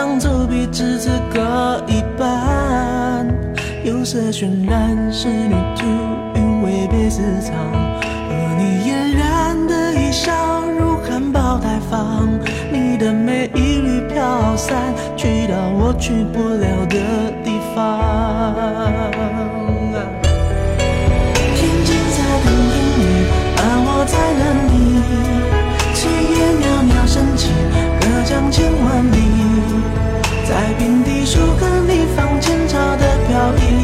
[0.00, 1.38] 上走笔，只字各
[1.86, 3.28] 一半。
[3.84, 5.84] 釉色渲染，仕女图，
[6.36, 7.54] 韵味被私藏。
[7.70, 10.32] 而你嫣然的一笑，
[10.78, 12.26] 如含苞待放。
[12.72, 14.74] 你的美一缕飘散，
[15.18, 16.96] 去到我去不了的
[17.44, 18.00] 地方。
[21.56, 24.74] 天际在等烟雨，而我在等你。
[25.92, 27.52] 炊烟袅袅升起，
[28.00, 28.89] 隔江千万
[33.52, 33.79] 的飘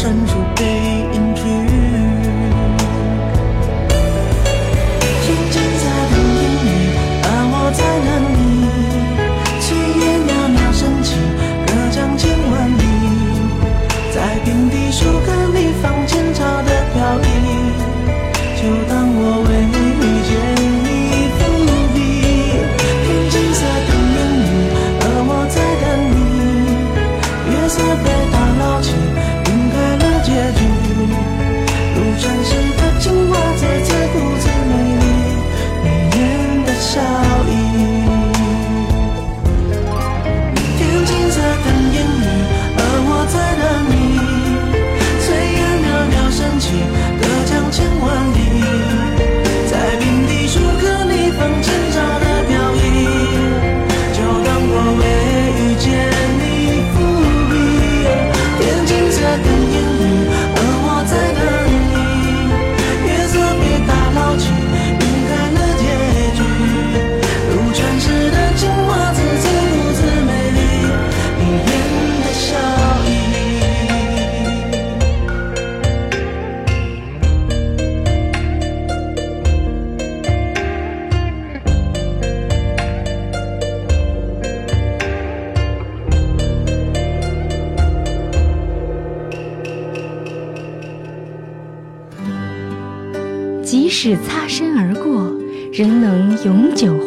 [0.00, 0.97] 深处悲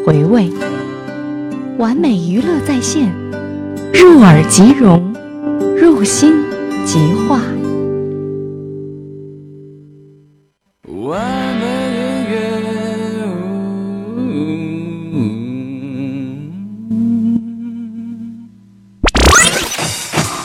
[0.06, 0.52] 回味。
[1.78, 3.12] 完美娱乐在线，
[3.94, 5.14] 入耳即融，
[5.80, 6.34] 入心
[6.86, 7.40] 即化。
[10.88, 11.22] 完
[11.58, 12.38] 美音乐。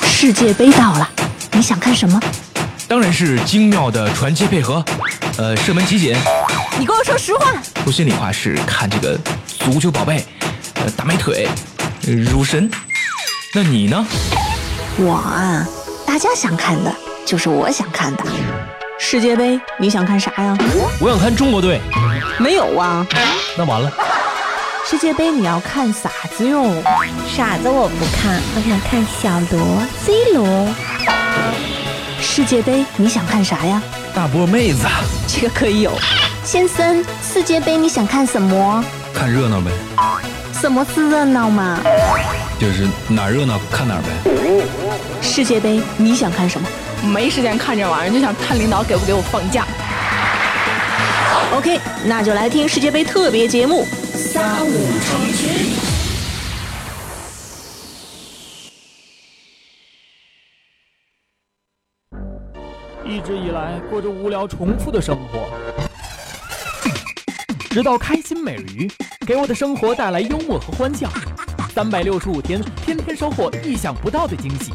[0.05, 1.09] 世界杯到了，
[1.53, 2.21] 你想看什么？
[2.89, 4.85] 当然是精妙的传接配合，
[5.39, 6.15] 呃，射门集锦。
[6.79, 7.53] 你跟我说实话。
[7.85, 9.19] 说心里话是看这个
[9.73, 10.25] 足球宝贝，
[10.75, 11.49] 呃，大美腿，
[12.07, 12.71] 呃入神。
[13.53, 14.07] 那你呢？
[14.97, 15.67] 我啊，
[16.07, 16.95] 大家想看的
[17.27, 18.23] 就是我想看的。
[18.97, 20.57] 世界杯，你想看啥呀？
[21.01, 21.81] 我想看中国队。
[22.39, 23.05] 没有啊。
[23.59, 23.93] 那完了，
[24.89, 26.71] 世界杯你要看傻子哟。
[27.29, 30.69] 傻子我不看，我想看小罗、C 罗。
[32.21, 33.83] 世界杯你想看啥呀？
[34.15, 34.87] 大波妹子，
[35.27, 35.91] 这个可以有。
[36.45, 38.85] 先生，世界杯你想看什么？
[39.17, 39.71] 看热闹呗，
[40.53, 41.81] 什么是热闹嘛？
[42.61, 44.11] 就是哪热闹看哪儿呗。
[45.23, 46.69] 世界杯你想看什么
[47.03, 49.67] 没时间看这玩意儿，就想看领导给不给我放假。
[51.57, 53.87] ？OK，那就来听世界杯特别节目。
[54.13, 54.71] 三五
[55.01, 55.73] 成群
[63.07, 65.49] 一直以来过着无聊重复的生活，
[67.71, 68.89] 直到开心美人鱼
[69.27, 71.11] 给我的生活带来幽默和欢笑，
[71.75, 74.73] 三百六十五天，天天收获意想不到的惊喜。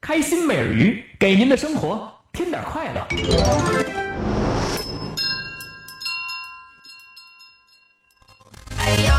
[0.00, 3.08] 开心美人鱼给您的生活添点快乐。
[8.78, 9.12] 哎呦，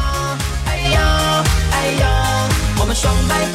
[0.65, 0.97] 哎呦，
[1.73, 2.05] 哎呦，
[2.79, 3.45] 我们双白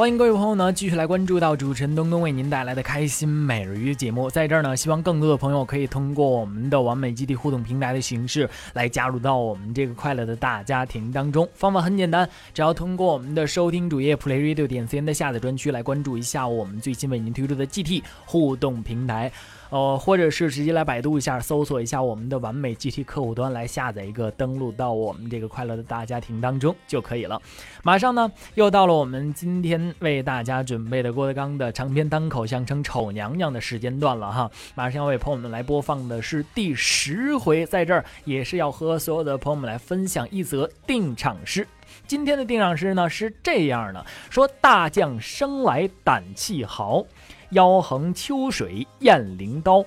[0.00, 4.30] 欢迎各位朋友呢，继续来关注到主持人东东为您带来的开心美人鱼节目。
[4.30, 11.46] 在这儿呢，希望更多的朋友可以通过我们的完美基地互动平台的形式来加入到我们这个快乐的大家庭当中。
[11.52, 19.30] 方法很简单，只要通过我们的收听主页 playradio 点 cn 的下载专区来关注一下我们最新为您推出的 GT 互动平台。
[19.70, 27.40] 呃，或者是直接来百度一下，搜索一下我们的完美 GT 客户端，来下载一个，登录到我们这个快乐的大家庭当中就可以了。
[27.84, 34.50] 马上呢，又到了我们今天为大家准备的郭德纲的长篇单口相声《丑娘娘》的时间段了哈。
[34.74, 41.66] 马上要为朋友们来播放的是第十回，在这儿也是要和所有的朋友们来分享一则定场诗。
[42.06, 47.04] 今天的定场诗呢是这样的：说大将生来胆气豪。
[47.50, 49.84] 腰横秋水雁翎刀，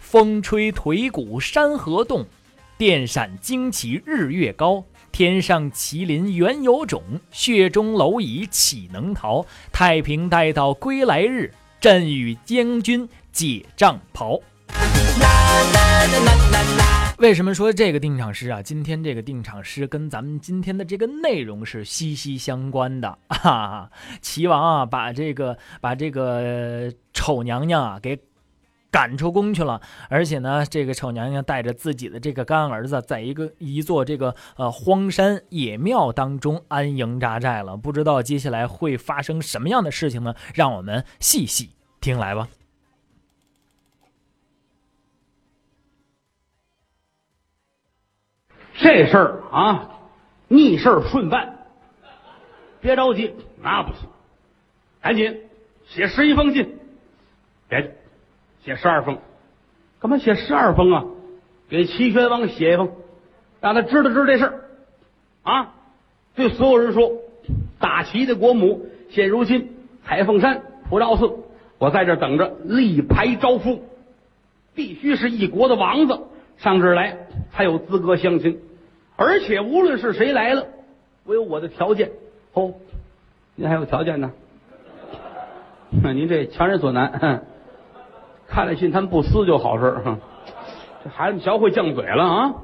[0.00, 2.26] 风吹颓骨山河动，
[2.76, 4.84] 电闪惊起日月高。
[5.12, 7.00] 天上麒麟原有种，
[7.30, 9.46] 血中蝼蚁岂能逃？
[9.72, 14.40] 太平待到归来日，朕与将军解帐袍。
[17.18, 18.60] 为什么说这个定场诗啊？
[18.60, 23.88] 今天这个定场诗跟咱们今天的这个内容是息息相关的 啊！
[24.20, 28.18] 齐王啊，把这个把这个丑娘娘啊给
[28.90, 37.76] 赶出宫去了，而且呢，这个丑娘娘带着自己的这个干儿子，在一个一座这个呃荒山野庙当中安营扎寨了。
[37.76, 40.34] 不知道接下来会发生什么样的事情呢？
[40.52, 41.70] 让我们细细
[42.00, 42.48] 听来吧。
[48.76, 49.90] 这事儿啊，
[50.48, 51.58] 逆事儿顺办，
[52.80, 54.08] 别着急，那不行，
[55.00, 55.40] 赶紧
[55.86, 56.78] 写十一封信，
[57.68, 57.94] 别
[58.64, 59.18] 写十二封，
[60.00, 61.04] 干嘛写十二封啊？
[61.68, 62.92] 给齐宣王写一封，
[63.60, 64.60] 让他知道知道这事儿
[65.42, 65.74] 啊！
[66.34, 67.12] 对所有人说，
[67.78, 69.74] 大齐的国母现如今
[70.04, 71.32] 彩凤山普照寺，
[71.78, 73.84] 我在这等着立牌招夫，
[74.74, 76.20] 必须是一国的王子
[76.58, 77.16] 上这儿来
[77.52, 78.60] 才有资格相亲。
[79.16, 80.66] 而且无论是谁来了，
[81.24, 82.10] 我有我的条件。
[82.52, 82.74] 哦，
[83.54, 84.32] 您还有条件呢？
[86.02, 87.44] 那您这强人所难。
[88.48, 89.96] 看了信他们不撕就好事。
[91.04, 92.54] 这孩子们学会犟嘴了啊！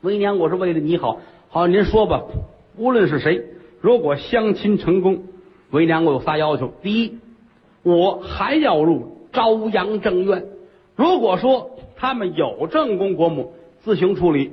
[0.00, 1.18] 为娘，我是为了你好。
[1.48, 2.22] 好，您说吧。
[2.76, 3.44] 无论是谁，
[3.80, 5.24] 如果相亲成功，
[5.70, 7.18] 为娘我有仨要求：第一，
[7.82, 10.44] 我还要入朝阳正院；
[10.96, 13.52] 如果说他们有正宫国母，
[13.82, 14.52] 自行处理。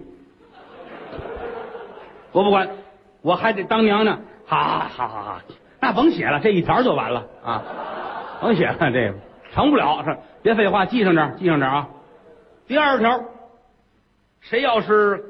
[2.32, 2.70] 我不管，
[3.22, 4.20] 我还得当娘呢。
[4.46, 4.58] 好，
[4.90, 5.42] 好，好，好，
[5.80, 7.64] 那甭写了，这一条就完了啊！
[8.42, 9.14] 甭写了，这个
[9.54, 10.04] 成不了。
[10.04, 11.88] 是，别废话，记上点，记上点啊。
[12.68, 13.22] 第二条，
[14.40, 15.24] 谁要是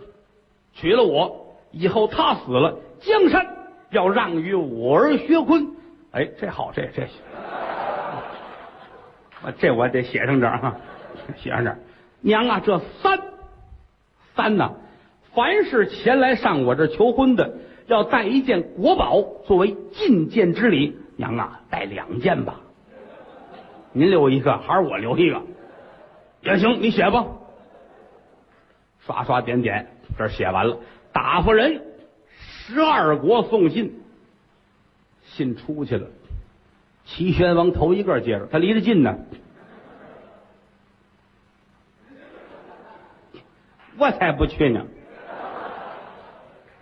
[0.73, 3.45] 娶了我，以后他死了，江山
[3.89, 5.75] 要让与我儿薛坤。
[6.11, 7.21] 哎，这好，这这行。
[9.57, 10.75] 这我得写上点啊，
[11.37, 11.77] 写上点。
[12.21, 13.19] 娘啊，这三
[14.35, 14.71] 三呐。
[15.33, 17.53] 凡是前来上我这求婚的，
[17.87, 20.97] 要带一件国宝作为觐见之礼。
[21.15, 22.61] 娘啊，带两件吧。
[23.93, 25.41] 您留一个，还是我留一个？
[26.41, 27.27] 也行，你写吧。
[29.05, 30.77] 刷刷点点，这写完了，
[31.11, 31.81] 打发人
[32.39, 34.01] 十二国送信，
[35.23, 36.07] 信出去了。
[37.05, 39.17] 齐宣王头一个接着，他离得近呢。
[43.97, 44.85] 我才不去呢。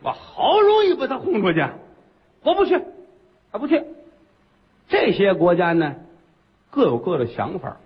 [0.01, 1.65] 我好容易把他轰出去，
[2.43, 2.81] 我不去，
[3.51, 3.83] 他不去。
[4.87, 5.95] 这些国家呢，
[6.71, 7.77] 各有各的想法，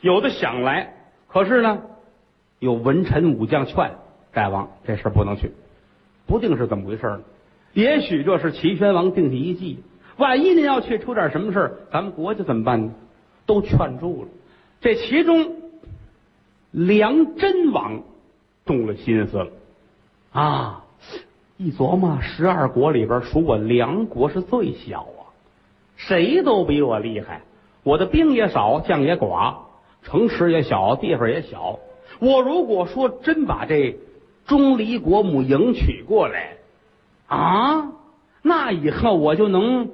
[0.00, 0.94] 有的想来，
[1.28, 1.82] 可是呢，
[2.58, 3.92] 有文臣武将劝
[4.32, 5.52] 大王这事不能去，
[6.26, 7.20] 不定是怎么回事呢。
[7.72, 9.82] 也许这是齐宣王定下一计，
[10.18, 12.92] 万一您要去出点什么事咱们国家怎么办呢？
[13.44, 14.28] 都劝住了。
[14.80, 15.56] 这其中，
[16.70, 18.02] 梁真王
[18.64, 19.50] 动了心思了
[20.32, 20.81] 啊。
[21.62, 25.30] 一琢磨，十二国里边，属我梁国是最小啊，
[25.96, 27.42] 谁都比我厉害。
[27.84, 29.54] 我的兵也少，将也寡，
[30.02, 31.78] 城池也小，地方也小。
[32.18, 33.96] 我如果说真把这
[34.44, 36.56] 钟离国母迎娶过来，
[37.28, 37.92] 啊，
[38.42, 39.88] 那以后我就能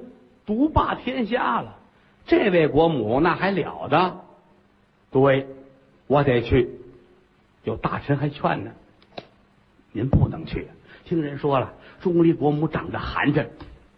[0.47, 1.75] 独霸天下了。
[2.25, 4.17] 这位国母那还了得
[5.11, 5.45] 对，
[6.07, 6.79] 我得去。
[7.63, 8.71] 有大臣还劝呢，
[9.91, 10.67] 您不能去。
[11.09, 13.47] 听人说了，钟离国母长得寒碜，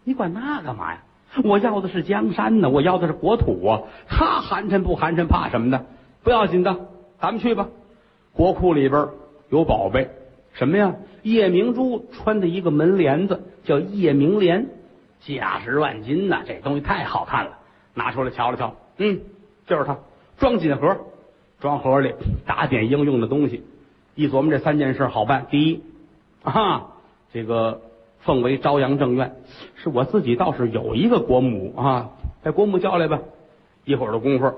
[0.06, 1.04] 你管那干嘛呀？
[1.44, 3.82] 我要的是江山呢，我要的是国土啊。
[4.08, 5.86] 他寒碜不寒碜，怕什么呢？
[6.24, 6.88] 不要紧的，
[7.20, 7.68] 咱们去吧。
[8.32, 9.10] 国库里边
[9.50, 10.10] 有宝贝，
[10.54, 10.96] 什么呀？
[11.22, 14.70] 夜明珠穿的一个门帘子，叫夜明帘，
[15.20, 16.44] 价值万金呐！
[16.48, 17.58] 这东西太好看了，
[17.94, 19.20] 拿出来瞧了瞧，嗯，
[19.68, 19.98] 就是它，
[20.38, 20.98] 装锦盒，
[21.60, 22.14] 装盒里
[22.46, 23.66] 打点应用的东西。
[24.16, 25.84] 一琢磨这三件事好办，第一，
[26.44, 26.91] 啊，
[27.34, 27.82] 这个
[28.20, 29.36] 奉为朝阳正院，
[29.76, 32.10] 是我自己倒是有一个国母啊，
[32.44, 33.20] 把国母叫来吧。
[33.84, 34.54] 一会儿的功夫，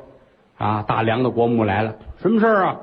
[0.57, 2.77] 啊，大梁的国母来了，什么事儿啊？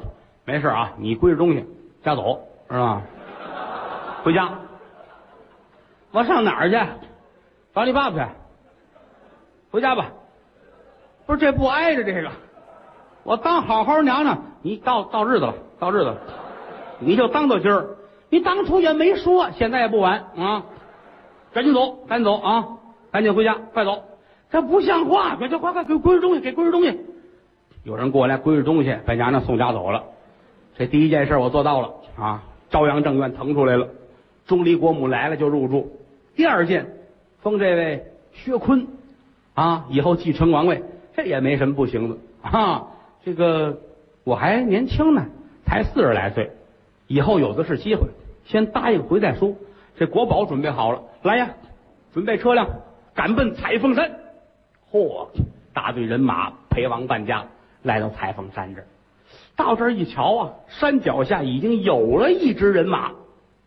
[0.44, 1.66] 没事啊，你归置东西，
[2.02, 3.02] 家走，是吧？
[4.23, 4.50] 回家。
[6.12, 6.78] 我上哪儿去？
[7.75, 8.30] 找你爸爸去。
[9.70, 10.12] 回家吧。
[11.26, 12.30] 不是这不挨着这个，
[13.23, 16.16] 我当好好娘娘，你到到日子了，到日子了，
[17.00, 17.87] 你就当到今儿。
[18.31, 20.65] 你当初也没说，现在也不晚啊！
[21.53, 22.69] 赶紧走，赶紧走啊！
[23.11, 24.05] 赶紧回家，快走！
[24.51, 25.37] 这不像话！
[25.37, 27.01] 快快快快给归置东西，给归置东西。
[27.83, 30.05] 有人过来归置东西，把娘娘送家走了。
[30.77, 32.45] 这第一件事我做到了啊！
[32.71, 33.89] 朝阳正院腾出来了，
[34.47, 35.91] 钟离国母来了就入住。
[36.37, 36.87] 第二件，
[37.41, 38.87] 封这位薛坤
[39.55, 40.85] 啊，以后继承王位，
[41.17, 42.87] 这也没什么不行的啊。
[43.25, 43.81] 这个
[44.23, 45.27] 我还年轻呢，
[45.67, 46.53] 才四十来岁，
[47.09, 48.07] 以后有的是机会，
[48.50, 49.54] 先答应回再说。
[49.97, 51.50] 这国宝准备好了，来呀，
[52.12, 52.69] 准备车辆，
[53.14, 54.11] 赶奔彩凤山。
[54.90, 55.28] 嚯，
[55.73, 57.47] 大队人马陪王伴驾
[57.83, 58.87] 来到彩凤山这儿。
[59.54, 63.12] 到这儿一瞧啊，山脚下已经有了一支人马，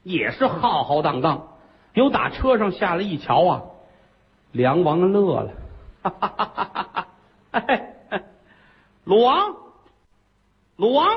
[0.03, 1.47] 也是浩浩荡荡。
[1.93, 3.61] 有打车上下来一瞧啊，
[4.51, 5.51] 梁王乐了，
[6.01, 7.07] 哈哈哈哈哈
[8.09, 8.19] 哈！
[9.05, 9.55] 鲁王，
[10.75, 11.07] 鲁王，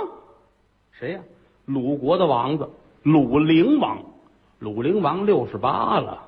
[0.92, 1.20] 谁呀？
[1.64, 2.68] 鲁国的王子，
[3.06, 3.98] 鲁灵王。
[4.58, 6.24] 鲁灵王六十八了，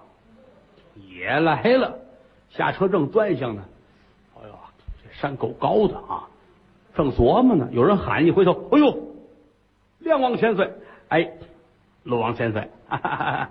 [0.95, 1.99] 也来了。
[2.51, 3.65] 下车正端详呢，
[4.37, 4.55] 哎呦，
[5.03, 6.29] 这山够高的啊！
[6.95, 8.97] 正琢磨呢，有人喊一回头，哎呦，
[9.99, 10.73] 亮王千岁！
[11.09, 11.33] 哎，
[12.05, 13.51] 鲁王千岁，哈哈哈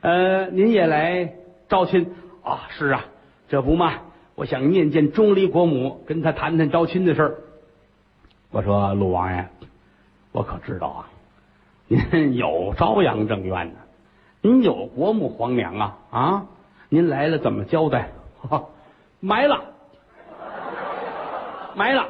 [0.00, 1.34] 呃，您也来
[1.68, 2.66] 招亲啊？
[2.70, 3.04] 是啊，
[3.48, 3.92] 这不嘛，
[4.34, 7.38] 我想面见钟离国母，跟他谈谈招亲的事儿。
[8.50, 9.46] 我说鲁王爷，
[10.32, 11.08] 我可知道啊，
[11.88, 13.74] 您 有朝阳正院呢。
[14.42, 16.42] 您有国母皇娘啊啊！
[16.88, 18.10] 您来了怎么交代？
[19.20, 19.60] 埋了，
[21.74, 22.06] 埋了！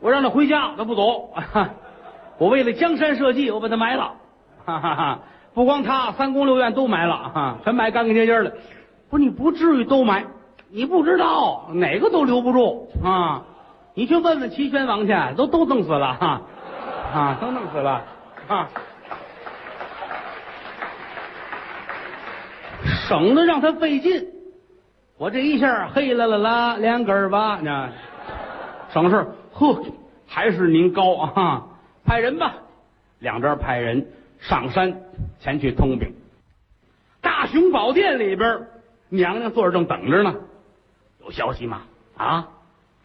[0.00, 1.30] 我让他回家，他不走。
[2.38, 4.14] 我为了江山社稷，我把他埋了。
[4.64, 5.18] 哈哈哈！
[5.52, 8.54] 不光他，三宫六院都埋了，哈，全埋干干净净的。
[9.10, 10.24] 不是你不至于都埋，
[10.70, 13.42] 你不知道哪个都留不住啊！
[13.94, 16.42] 你去问问齐宣王去，都都弄死了哈
[17.12, 18.02] 啊，都弄死了
[18.48, 18.70] 啊！
[23.08, 24.26] 省得让他费劲，
[25.16, 27.90] 我这一下嘿啦啦啦两根儿吧，那
[28.92, 29.26] 省事。
[29.52, 29.84] 呵，
[30.26, 31.66] 还是您高啊！
[32.04, 32.54] 派人吧，
[33.20, 34.06] 两边派人
[34.40, 35.00] 上山
[35.38, 36.12] 前去通禀。
[37.20, 38.66] 大雄宝殿里边，
[39.08, 40.34] 娘娘坐着正等着呢。
[41.22, 41.82] 有消息吗？
[42.16, 42.48] 啊，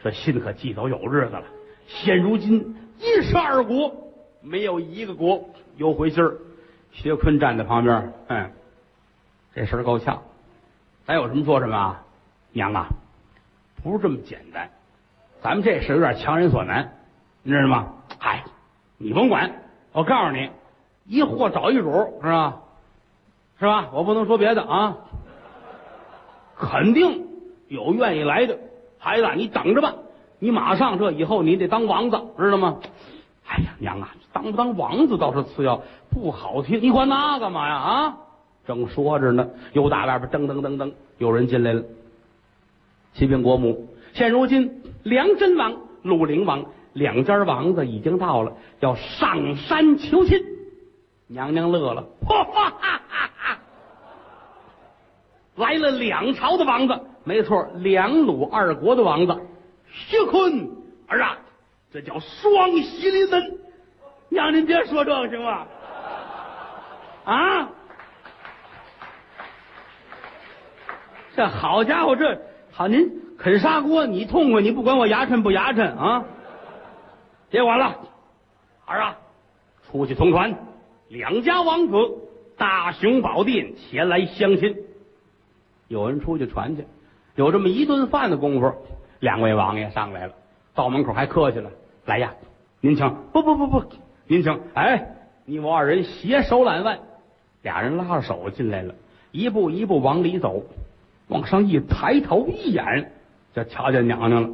[0.04, 1.44] 这信可寄走有日子了。
[1.88, 4.09] 现如今一十二国，
[4.42, 6.38] 没有一个国有回信儿。
[6.92, 8.52] 薛坤站在旁边，嗯。
[9.54, 10.22] 这事儿够呛，
[11.06, 12.04] 咱有什么说什么啊，
[12.52, 12.88] 娘啊，
[13.84, 14.70] 不是这么简单，
[15.42, 16.98] 咱们这事有点强人所难，
[17.42, 17.94] 你知道吗？
[18.20, 18.44] 嗨，
[18.98, 19.52] 你甭管，
[19.92, 20.50] 我告诉你，
[21.06, 22.60] 一货找一主，是吧？
[23.60, 23.90] 是吧？
[23.92, 24.98] 我不能说别的啊，
[26.56, 27.28] 肯定
[27.68, 28.58] 有愿意来的
[29.00, 29.96] 孩子，你等着吧，
[30.38, 32.80] 你马上这以后你得当王子，知道吗？
[33.48, 37.76] 哎呀，娘啊，当不当王子倒是次要，不好听，你管那干嘛呀？
[37.76, 38.18] 啊？
[38.68, 41.84] 正说着呢，又打外边噔噔噔噔，有人进来了。
[43.14, 50.40] 启禀国母，现如今梁真王、鲁灵王两家王子已经到了，要上山求亲。
[51.26, 53.60] 娘娘乐了，哈哈哈哈哈！
[55.56, 59.36] 来了两朝的王子，没错，两鲁二国的王子。
[59.92, 60.70] 薛坤
[61.08, 61.38] 儿啊，
[61.92, 63.60] 这叫双喜临门。
[64.30, 65.68] 娘，您别说这个行吗？
[67.26, 67.70] 啊！
[71.36, 72.40] 这好家伙，这
[72.72, 76.24] 好您啃砂锅，你痛快，你不管我牙碜不牙碜啊？
[77.50, 77.96] 别管了，
[78.86, 79.18] 儿啊，
[79.90, 80.54] 出去通传，
[81.08, 81.94] 两家王子
[82.58, 84.76] 大雄宝殿前来相亲。
[85.88, 86.86] 有人出去传去，
[87.36, 88.72] 有这么一顿饭的功夫，
[89.20, 90.34] 两位王爷上来了，
[90.76, 91.72] 到门口还客气了，
[92.06, 92.32] 来呀，
[92.82, 93.10] 您请。
[93.32, 93.84] 不不不不，
[94.32, 94.62] 您请。
[94.76, 97.00] 哎，你我二人携手揽腕，
[97.64, 98.94] 俩人拉着手进来了，
[99.32, 100.64] 一步一步往里走，
[101.30, 103.12] 往上一抬头一眼，
[103.56, 104.50] 就瞧见娘娘了。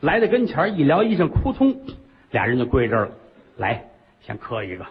[0.00, 1.80] 来到跟前一撩衣裳，扑通，
[2.32, 3.12] 俩人就跪这儿了。
[3.58, 3.84] 来，
[4.20, 4.84] 先磕一个，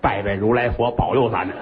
[0.00, 1.54] 拜拜如来佛，保佑咱们。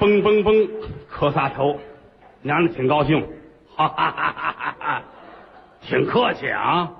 [0.00, 0.68] 嘣嘣嘣，
[1.08, 1.78] 磕仨头，
[2.42, 3.24] 娘娘挺高兴，
[3.78, 5.02] 哈哈哈哈哈哈，
[5.80, 6.90] 挺客气啊。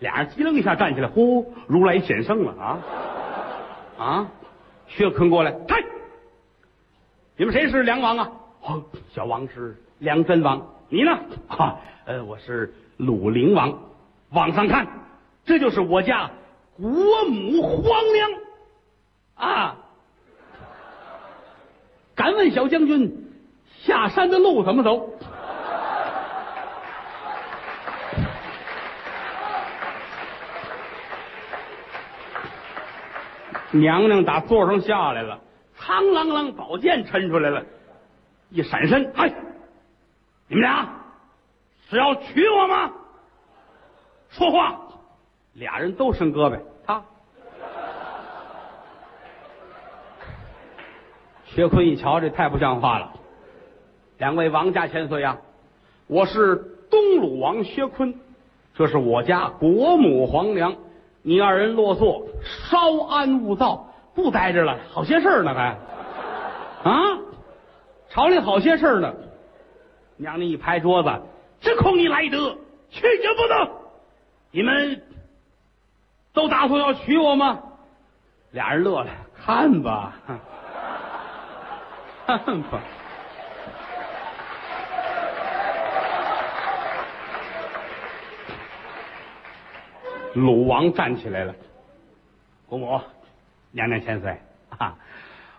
[0.00, 2.78] 俩人激楞一下站起来，呼，如来显圣了啊
[3.96, 4.26] 啊！
[4.88, 5.80] 薛坤过来，嗨，
[7.36, 8.32] 你们谁是梁王啊？
[8.62, 8.82] 哦，
[9.14, 11.16] 小王是梁真王，你呢？
[11.46, 13.72] 啊，呃，我是鲁陵王。
[14.30, 14.88] 往上看，
[15.44, 16.28] 这就是我家
[16.76, 16.84] 国
[17.28, 18.30] 母皇娘
[19.36, 19.76] 啊。
[22.16, 23.30] 敢问小将军，
[23.84, 25.08] 下山的路怎么走？
[33.72, 35.40] 娘娘打座上下来了，
[35.76, 37.64] 苍啷啷宝剑抻出来了，
[38.50, 39.32] 一闪身，哎，
[40.46, 40.88] 你们俩
[41.88, 42.92] 是要娶我吗？
[44.30, 44.78] 说话，
[45.54, 47.02] 俩人都伸胳膊，他。
[51.46, 53.12] 薛坤一瞧，这太不像话了。
[54.18, 55.38] 两位王家千岁呀，
[56.06, 56.56] 我是
[56.90, 58.14] 东鲁王薛坤，
[58.74, 60.74] 这是我家国母皇娘。
[61.22, 62.26] 你二人落座，
[62.68, 65.78] 稍安勿躁，不待着了，好些事儿呢，还
[66.82, 67.18] 啊，
[68.10, 69.14] 朝里好些事儿呢。
[70.16, 71.10] 娘娘一拍桌子，
[71.60, 72.58] 只恐你来得，
[72.90, 73.70] 去就不得。
[74.50, 75.02] 你们
[76.32, 77.60] 都打算要娶我吗？
[78.50, 79.10] 俩人乐了，
[79.44, 80.14] 看吧。
[82.26, 82.80] 看吧，
[90.34, 91.54] 鲁王站起来了，
[92.66, 93.00] 国母，
[93.70, 94.36] 娘娘千岁
[94.78, 94.96] 啊！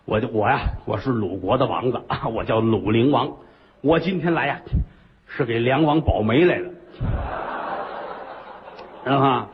[0.05, 3.31] 我就我呀，我是鲁国的王子啊，我叫鲁陵王。
[3.81, 4.59] 我今天来呀，
[5.27, 6.71] 是给梁王保媒来的。
[9.13, 9.47] 啊，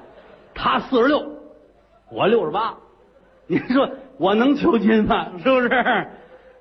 [0.54, 1.22] 他四十六，
[2.12, 2.76] 我六十八，
[3.48, 5.28] 您说我能求亲吗？
[5.44, 6.08] 是不是？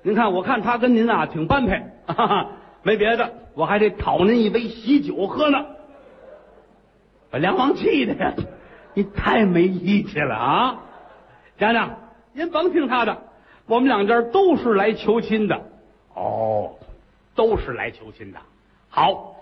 [0.01, 2.47] 您看，我看他跟您啊挺般配，哈哈，
[2.83, 5.65] 没别的，我还得讨您一杯喜酒喝呢。
[7.31, 8.33] 把梁王气的呀，
[8.93, 10.79] 你太没义气了啊！
[11.57, 11.97] 娘娘，
[12.33, 13.17] 您甭听他的，
[13.65, 15.61] 我们两家都是来求亲的。
[16.15, 16.75] 哦，
[17.35, 18.39] 都是来求亲的。
[18.89, 19.35] 好，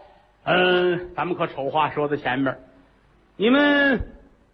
[0.43, 2.58] 嗯，咱们可丑话说在前面，
[3.36, 4.13] 你们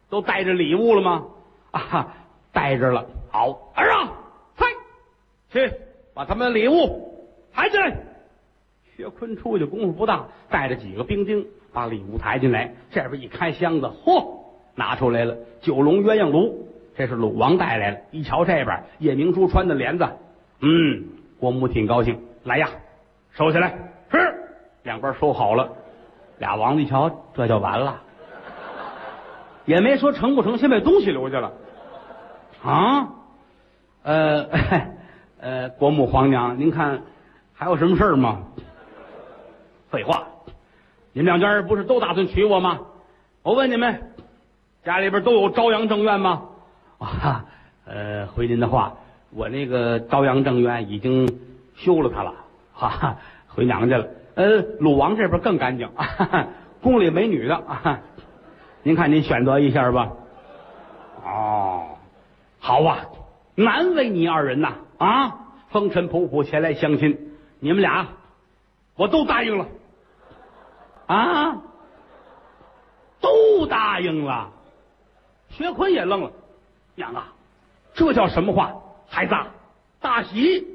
[0.09, 1.25] 都带着礼物了吗？
[1.71, 2.13] 啊，
[2.51, 3.05] 带着了。
[3.31, 4.13] 好，儿啊，
[5.51, 5.71] 去。
[6.15, 7.97] 把他们的礼物抬进来。
[8.95, 12.71] 薛坤出去功夫不大，带着几个兵丁把礼物抬进来。
[12.91, 14.25] 这边一开箱子，嚯，
[14.75, 17.97] 拿出来了九龙鸳鸯炉，这是鲁王带来了。
[18.11, 20.07] 一瞧这边叶明珠穿的帘子，
[20.61, 21.03] 嗯，
[21.39, 22.21] 国母挺高兴。
[22.43, 22.69] 来呀，
[23.31, 23.73] 收起来。
[24.11, 24.17] 是，
[24.83, 25.69] 两边收好了。
[26.37, 28.01] 俩王子一瞧，这就完了，
[29.65, 31.51] 也没说成不成，先把东西留下了。
[32.63, 33.09] 啊，
[34.03, 34.49] 呃。
[35.45, 37.01] 呃，国母皇娘，您看
[37.53, 38.43] 还有什么事儿吗？
[39.89, 40.25] 废话，
[41.13, 42.79] 你们两家人不是都打算娶我吗？
[43.43, 44.13] 我问你们，
[44.83, 46.43] 家里边都有朝阳正院吗？
[46.97, 47.45] 啊，
[47.85, 48.93] 呃，回您的话，
[49.31, 51.27] 我那个朝阳正院已经
[51.75, 52.33] 修了它了，
[52.73, 54.07] 哈哈，回娘家了。
[54.35, 56.47] 呃，鲁王这边更干净，哈哈
[56.81, 57.63] 宫里没女的，
[58.81, 60.11] 您看您选择一下吧。
[61.23, 61.83] 哦，
[62.59, 63.05] 好啊，
[63.55, 64.73] 难为你二人呐。
[64.97, 65.39] 啊！
[65.69, 68.07] 风尘仆仆前来相亲，你们俩
[68.95, 69.65] 我都答应了。
[71.07, 71.61] 啊，
[73.21, 74.49] 都答应了。
[75.49, 76.31] 薛坤也愣了，
[76.95, 77.33] 娘啊，
[77.93, 78.73] 这叫什么话？
[79.07, 79.35] 孩子，
[79.99, 80.67] 大喜，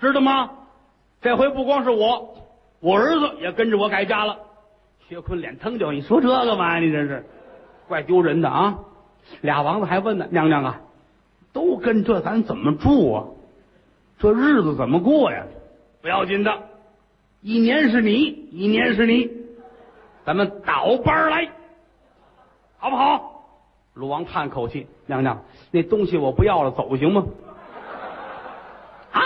[0.00, 0.50] 知道吗？
[1.20, 2.36] 这回不光是我，
[2.80, 4.36] 我儿子也跟着我改嫁了。
[5.08, 6.84] 薛坤脸腾就，你说这个嘛呀？
[6.84, 7.24] 你这是
[7.86, 8.78] 怪丢人的啊！
[9.40, 10.80] 俩王子还问呢，娘娘啊，
[11.52, 13.26] 都跟这，咱怎么住啊？
[14.18, 15.44] 这日子怎么过呀？
[16.00, 16.52] 不要紧的，
[17.40, 19.30] 一年是你，一年是你，
[20.24, 21.50] 咱们倒班来，
[22.78, 23.28] 好不好？
[23.94, 27.26] 鲁王叹口气：“娘娘，那东西我不要了，走行吗？”
[29.12, 29.20] 啊，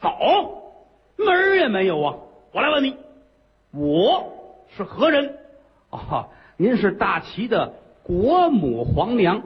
[0.00, 0.10] 走，
[1.16, 2.16] 门儿也没有啊！
[2.52, 2.96] 我来问你，
[3.72, 4.32] 我
[4.76, 5.38] 是何人？
[5.90, 9.42] 啊，您是大齐的国母皇娘，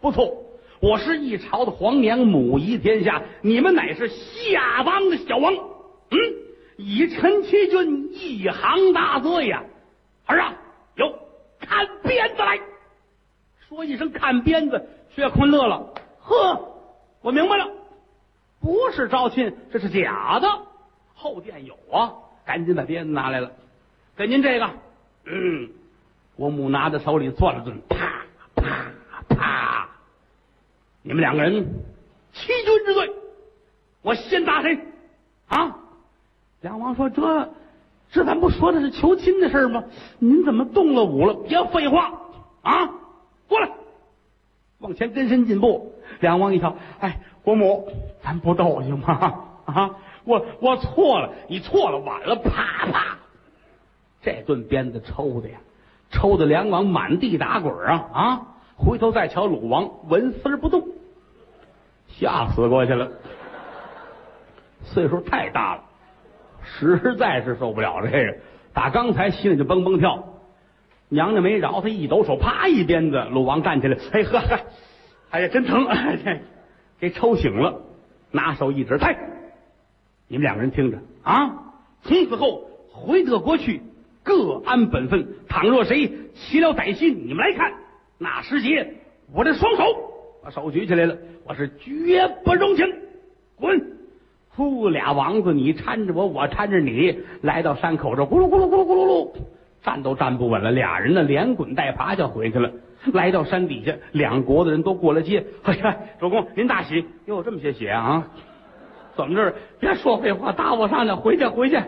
[0.00, 0.34] 不错。
[0.80, 5.52] 我是一朝的皇娘，母仪天下，你们乃是下邦的小王。
[5.54, 6.18] 嗯，
[6.78, 9.64] 以陈其俊一行大罪呀！
[10.26, 10.54] 儿啊，
[10.94, 11.12] 有
[11.58, 12.60] 看鞭子来！
[13.68, 15.92] 说一声看鞭子，薛坤乐了。
[16.20, 16.78] 呵，
[17.20, 17.68] 我明白了，
[18.60, 20.48] 不是招亲，这是假的。
[21.14, 22.14] 后殿有啊，
[22.46, 23.50] 赶紧把鞭子拿来了，
[24.16, 24.70] 给您这个。
[25.24, 25.68] 嗯，
[26.36, 28.22] 国母拿在手里攥了攥，啪
[28.54, 28.92] 啪
[29.28, 29.88] 啪，
[31.02, 31.66] 你们两个人
[32.32, 33.12] 欺君之罪，
[34.00, 34.78] 我先打谁？
[35.48, 35.76] 啊！
[36.60, 37.48] 梁王说：“这
[38.10, 39.84] 这咱不说的是求亲的事吗？
[40.18, 41.34] 您怎么动了武了？
[41.34, 42.12] 别废话
[42.62, 42.90] 啊！
[43.48, 43.70] 过来，
[44.78, 47.86] 往前跟身进步。”梁王一瞧，哎，国母，
[48.22, 49.44] 咱不斗行吗？
[49.66, 49.90] 啊，
[50.24, 53.18] 我我错了，你错了，晚了，啪啪，
[54.20, 55.58] 这顿鞭子抽的呀，
[56.10, 58.42] 抽的梁王满地打滚啊啊！
[58.76, 60.88] 回头再瞧鲁王，纹丝不动，
[62.08, 63.08] 吓死过去了。
[64.82, 65.82] 岁数太大了，
[66.78, 68.36] 实在是受不了这个。
[68.72, 70.40] 打刚才心里就蹦蹦跳，
[71.08, 74.60] 娘娘没饶他，一抖手，啪一鞭子，鲁王站起来，哎呵呵，
[75.30, 76.42] 哎呀真疼，哎，
[77.00, 77.80] 给抽醒了，
[78.30, 79.18] 拿手一指，来，
[80.28, 80.98] 你们两个人听着。
[81.22, 83.82] 啊，从此后回得国去，
[84.22, 85.26] 各安本分。
[85.48, 87.72] 倘若谁起了歹心，你们来看，
[88.18, 88.94] 那时节，
[89.32, 89.84] 我这双手
[90.44, 92.86] 把手举起来了，我是绝不容情，
[93.56, 93.97] 滚！
[94.66, 99.30] 呼，俩王子，你搀着我，我搀着你，来到山口这，咕噜咕噜咕噜咕噜噜，
[99.82, 100.72] 站都站不稳了。
[100.72, 102.70] 俩人呢，连滚带爬就回去了。
[103.12, 105.46] 来到山底下，两国的人都过来接。
[105.62, 108.26] 哎呀，主公您大喜，哟，这么些血啊！
[109.14, 109.54] 怎么着？
[109.78, 111.80] 别说废话，打我上去，回去回去。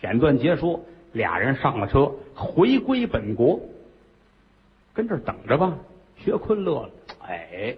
[0.00, 3.60] 简短结束，俩人上了车，回归本国，
[4.92, 5.72] 跟这儿等着吧。
[6.16, 6.90] 薛坤乐了，
[7.28, 7.76] 哎，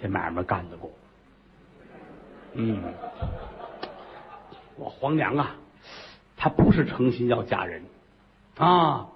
[0.00, 0.90] 这买卖干得过。
[2.60, 2.76] 嗯，
[4.76, 5.54] 我皇娘啊，
[6.36, 7.84] 她不是诚心要嫁人
[8.56, 9.06] 啊。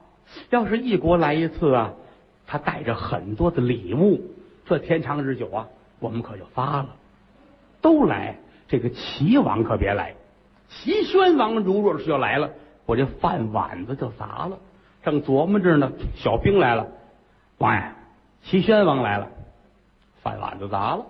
[0.50, 1.92] 要是一国来一次啊，
[2.46, 4.20] 她带着很多的礼物，
[4.64, 5.66] 这天长日久啊，
[5.98, 6.90] 我们可就发了。
[7.80, 10.14] 都来，这个齐王可别来。
[10.68, 12.48] 齐宣王如若是要来了，
[12.86, 14.56] 我这饭碗子就砸了。
[15.02, 16.86] 正琢磨着呢，小兵来了，
[17.58, 17.82] 王爷，
[18.44, 19.28] 齐宣王来了，
[20.22, 21.04] 饭碗子砸了。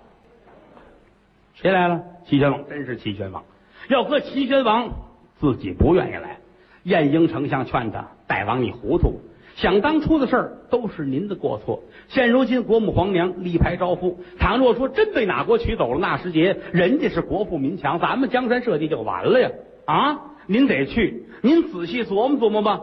[1.62, 2.03] 谁来了？
[2.27, 3.44] 齐宣王，真是齐宣王。
[3.88, 4.90] 要搁齐宣王
[5.38, 6.38] 自己不愿意来，
[6.83, 9.20] 晏婴丞相劝他：“大王，你糊涂，
[9.55, 11.81] 想当初的事儿都是您的过错。
[12.09, 19.51] 现如今国母皇娘力排招夫，倘若说真被哪国取走了，那时节人家是国富民强，咱们江山社稷就完了呀！
[19.85, 22.81] 啊，您得去，您仔细琢磨琢磨吧。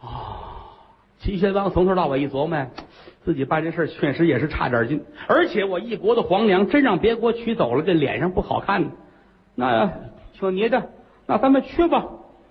[0.00, 0.74] 啊，
[1.20, 2.68] 齐宣王从头到尾一琢磨呀。
[3.30, 8.90] 自己办这事确实也是差点劲，而且我一国的皇娘真让别国娶走了，这脸上不好看。
[9.54, 9.88] 那
[10.32, 10.90] 听你的，
[11.28, 12.06] 那咱们去吧。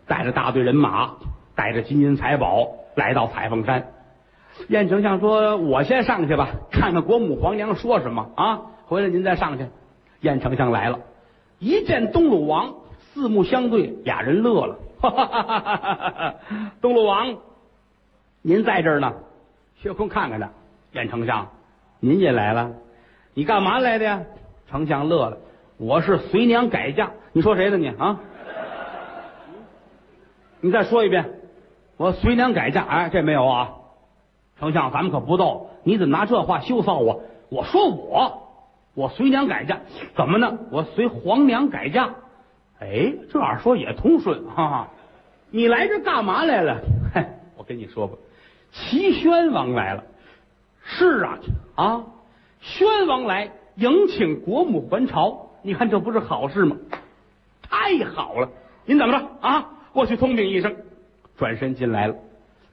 [0.08, 1.16] 带着大队人马，
[1.54, 2.66] 带着金银财宝，
[2.96, 3.88] 来到彩凤山。
[4.70, 8.62] 燕丞相说：“我先上去吧，看看国母皇娘说什么啊。
[8.86, 9.66] 回来您再上去。”
[10.22, 11.02] 燕丞相来了，
[11.60, 14.78] 一见东鲁王，四目相对，俩人乐了。
[15.02, 16.36] 哈哈哈哈！
[16.80, 17.36] 东鲁王，
[18.42, 19.12] 您在这儿呢。
[19.82, 20.50] 薛坤看看他。
[20.94, 21.48] 燕丞相，
[22.00, 22.72] 您也来了，
[23.34, 24.22] 你干嘛来的呀？
[24.70, 25.38] 丞相乐了，
[25.78, 27.12] 我是随娘改嫁。
[27.32, 27.78] 你说谁呢？
[27.78, 28.20] 你啊？
[30.62, 31.26] 你再说一遍，
[31.98, 32.84] 我随娘改嫁。
[32.84, 33.72] 哎，这没有啊，
[34.60, 35.70] 丞相，咱们可不斗。
[35.84, 37.22] 你怎么拿这话羞臊我？
[37.50, 38.50] 我说我，
[38.94, 39.80] 我随娘改嫁，
[40.16, 40.58] 怎么呢？
[40.72, 42.10] 我随皇娘改嫁。
[42.80, 44.88] 哎，这样说也通顺哈。
[45.52, 46.80] 你来这干嘛来了？
[47.14, 47.26] 嘿，
[47.58, 48.16] 我跟你说吧，
[48.72, 50.04] 齐宣王来了。
[50.92, 51.40] 是啊，
[51.76, 52.04] 啊，
[52.60, 56.76] 宣王来迎请国母还朝，你看这不是好事吗？
[57.62, 58.50] 太好了！
[58.86, 60.76] 您等着啊，过去通禀一声。
[61.38, 62.16] 转身进来了，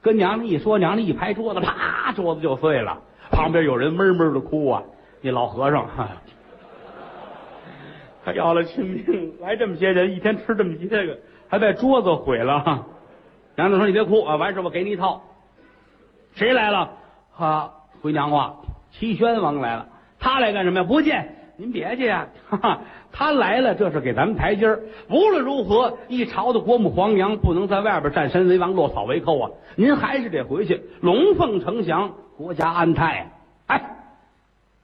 [0.01, 2.99] 跟娘娘一说，娘娘一拍桌子，啪，桌子就碎了。
[3.29, 4.83] 旁边有人闷闷的哭啊，
[5.21, 6.09] 那老和尚哈，
[8.25, 12.83] 他要了亲命，来这么些人，一天吃这么些个，还把桌子毁了。
[13.55, 15.21] 娘娘说：“你别哭啊，完事我给你一套。”
[16.33, 16.91] 谁来了？
[17.31, 17.73] 哈。
[18.01, 18.57] 回娘话，
[18.91, 19.87] 齐宣王来了，
[20.19, 20.85] 他来干什么呀？
[20.85, 22.27] 不见您别介呀，
[23.11, 24.79] 他来了，这是给咱们台阶儿。
[25.09, 29.51] 无论如何，一朝的国母皇娘不能在外边占山为王，落草为寇啊！
[29.75, 33.31] 您还是得回去，龙凤呈祥，国家安泰。
[33.65, 33.81] 哎，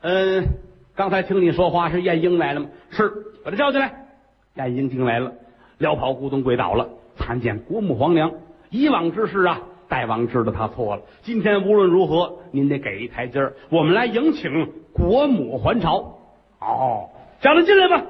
[0.02, 0.48] 嗯，
[0.96, 2.68] 刚才听你说话是晏婴来了吗？
[2.90, 3.12] 是，
[3.46, 4.08] 把他叫进来。
[4.56, 5.32] 晏婴听来了，
[5.78, 8.32] 撩袍咕咚跪倒了，参见国母皇娘。
[8.72, 9.62] 以往之事啊。
[9.94, 11.04] 大王知道他错了。
[11.22, 14.50] 今天无论如何，您得给一台阶儿，我们来迎请
[14.92, 16.18] 国母还朝。
[16.60, 17.08] 哦，
[17.40, 18.04] 叫他进来吧。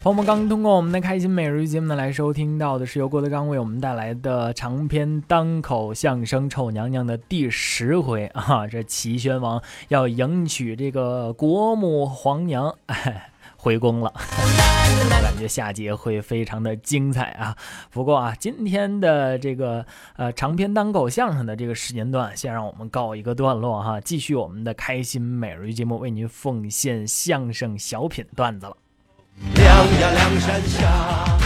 [0.00, 12.74] 朋友们，刚通过我们的开心每日节目呢，来收听到的是由郭德纲为我们带来的长篇单口相声《丑娘娘》的第十回啊，这齐宣王要迎娶这个国母皇娘。
[12.84, 13.30] 哎
[13.66, 14.12] 回宫了。
[14.14, 17.56] 我 感觉下节会非常的精彩啊！
[17.90, 28.76] 不过啊，今天的这个呃长篇单口相声的这个时间段，先让我们告一个段落哈，继续我们的开心每日节目，为您奉献相声小品段子了。
[29.56, 31.36] 亮呀亮山下，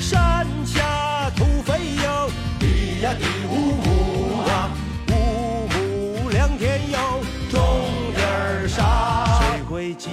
[0.00, 4.70] 山下土肥哟，地呀地呜呜啊，
[5.10, 5.12] 呜
[6.24, 7.60] 呜两天哟，种
[8.14, 9.26] 点啥？
[9.42, 10.08] 谁会记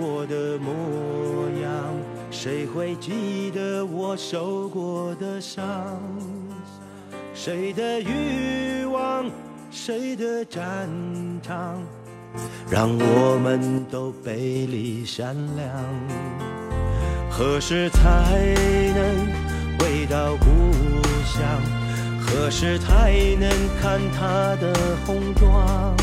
[0.00, 0.70] 我的模
[1.60, 1.94] 样？
[2.30, 5.64] 谁会记得我受过的伤？
[7.34, 9.30] 谁的欲望？
[9.70, 10.88] 谁的战
[11.42, 11.82] 场？
[12.70, 15.68] 让我们都背离善良。
[17.30, 18.00] 何时才
[18.94, 19.26] 能
[19.78, 20.44] 回到故
[21.24, 21.42] 乡？
[22.20, 23.48] 何时才能
[23.80, 24.74] 看他的
[25.06, 25.96] 红妆？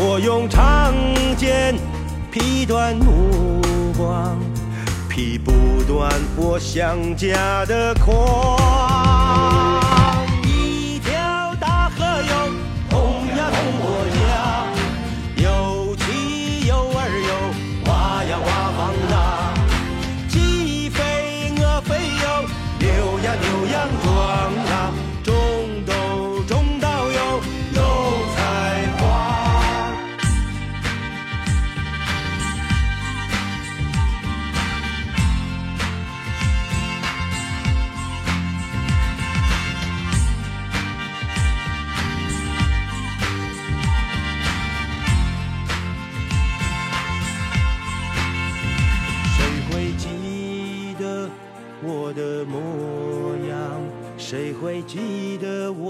[0.00, 0.94] 我用长
[1.36, 1.74] 剑
[2.30, 3.62] 劈断目
[3.96, 4.38] 光，
[5.08, 9.67] 劈不断我想家的狂。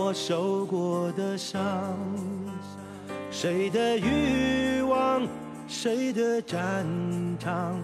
[0.09, 1.63] 我受过的伤？
[3.31, 5.29] 谁的欲望？
[5.69, 6.87] 谁的战
[7.39, 7.79] 场？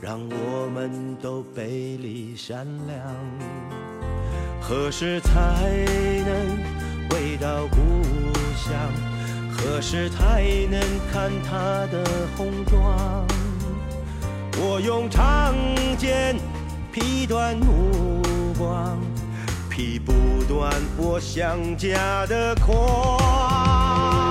[0.00, 2.96] 让我们都背离善良。
[4.60, 7.76] 何时才能回到故
[8.54, 8.72] 乡？
[9.50, 10.80] 何时才能
[11.12, 12.04] 看他的
[12.36, 13.26] 红妆？
[14.58, 15.56] 我用长
[15.98, 16.36] 剑
[16.92, 18.22] 劈断目
[18.56, 18.96] 光，
[19.72, 20.12] 劈不
[20.46, 24.21] 断我想家的狂。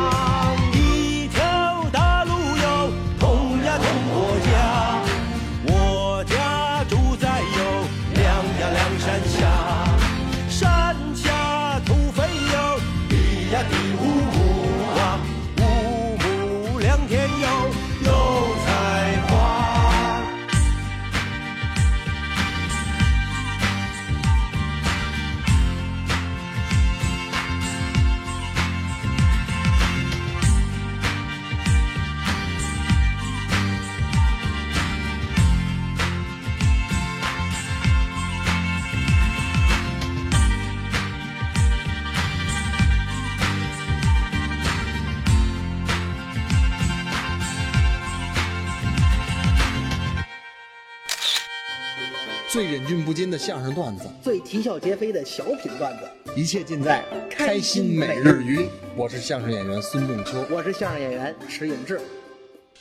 [52.71, 58.65] 忍俊不禁的相声段子，最啼笑皆非的小品段子，一切尽在开心每日鱼。
[58.95, 61.99] 我是相声演员孙仲秋，我是相声演员迟永志。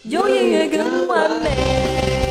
[0.04, 2.29] 有音乐更完美。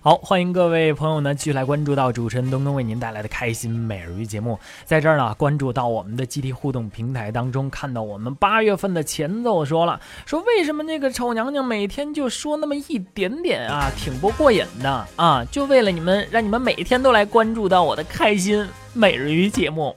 [0.00, 4.56] 好，欢迎各位朋友呢，继续来关注到主持人东东为您带来的开心每日鱼节目。
[4.84, 19.96] 在这儿呢，关注到我们的集体互动平台当中，看到我们八月份的前奏说了，说为什么那个丑娘娘每天就说那么一点点啊，挺不过瘾的啊，就为了你们，让你们每天都来关注到我的开心每日鱼节目。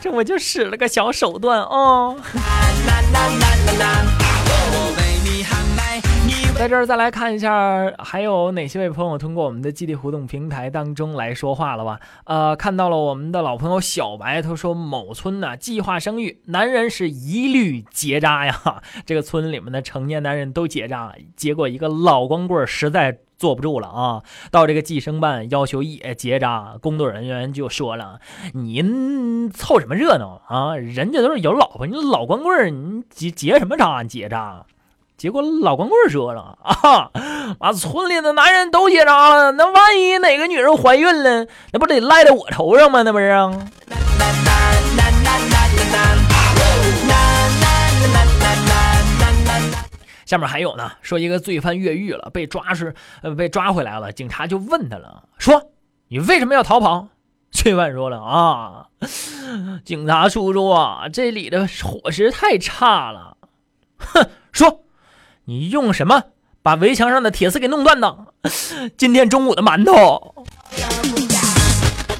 [0.00, 2.16] 这我就使了个小手段哦。
[6.58, 12.00] 在这儿再来看一下，还有哪些位朋友通过我们的基地互动平台当中来说话了吧？
[12.24, 18.82] 呃，看到了我们的老朋友小白，他说某村呢、计划生育，男人是一律结扎呀。
[19.04, 28.18] 这个村里面的成年男人都结扎，结果一个老光棍儿实在坐不住了啊，到这个计生办要求也结扎，工作人员就说了
[28.54, 30.74] ：“您凑什么热闹啊？
[30.74, 34.02] 人家都是有老婆，你老光棍儿，你结结什么扎？
[34.02, 34.64] 结扎？”
[35.16, 37.10] 结果老光棍说了 啊，
[37.58, 43.02] 把村里的男人都结扎了，那万一哪个女人怀孕了，那不得赖在我头上吗？
[43.02, 43.50] 那不是啊？
[50.26, 52.94] 下面还有呢，说一个罪犯越狱了，被抓是
[53.38, 55.70] 被抓回来了，警察就问他了，说
[56.08, 57.08] 你为什么要逃跑？
[57.52, 58.86] 罪犯说了啊，
[59.82, 63.38] 警察叔叔啊，这里的伙食太差了。
[63.98, 64.82] 哼，说
[65.48, 66.24] 你用什么
[66.60, 68.16] 把围墙上的铁丝给弄断的？
[68.98, 70.34] 今天中午的馒头，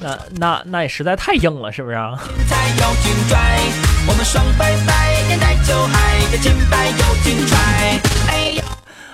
[0.00, 2.12] 那那那也实在太硬了，是不是啊？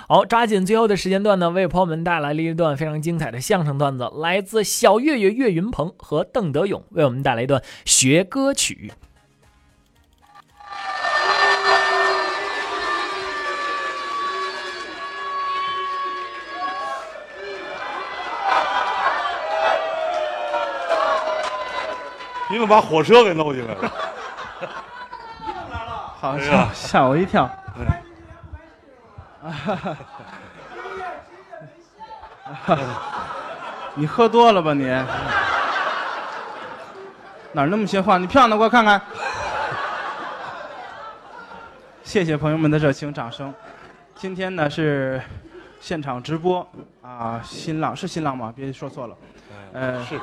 [0.07, 8.93] 好，抓紧最后的时间段呢，为朋友们带来了一段非常精彩的相声段子，来自小岳岳岳云鹏和邓德勇为我们带来一段学歌曲。
[22.53, 23.91] 你怎么把火车给弄进来了？
[26.21, 27.49] 好吓 吓我一跳。
[33.95, 34.85] 你喝多了吧你？
[37.53, 38.19] 哪那么些话？
[38.19, 39.01] 你漂亮，给我看看。
[42.05, 43.55] 谢谢朋友们的热情掌声。
[44.15, 45.23] 今天呢是
[45.81, 48.53] 现场直播啊，新浪是新浪吗？
[48.55, 49.17] 别说错了。
[49.73, 50.21] 呃，是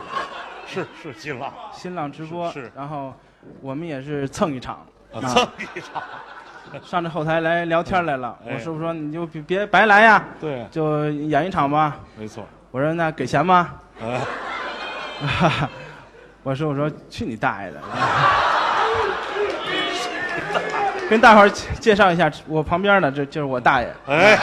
[0.69, 2.51] 是是新浪，新浪直播。
[2.51, 2.71] 是。
[2.75, 3.13] 然后
[3.61, 4.85] 我们也是蹭一场。
[5.13, 6.03] 啊，蹭一场。
[6.83, 11.97] 上这后台来聊天来了，我师傅说你就别别白来呀，对，就演一场吧。
[12.15, 12.45] 没错。
[12.69, 13.71] 我说那给钱吗？
[13.99, 14.21] 啊。
[16.43, 17.81] 我师傅说去你大爷的！
[21.09, 23.91] 跟大伙儿介绍一下，我旁边的这就是我大爷。
[24.07, 24.37] 哎，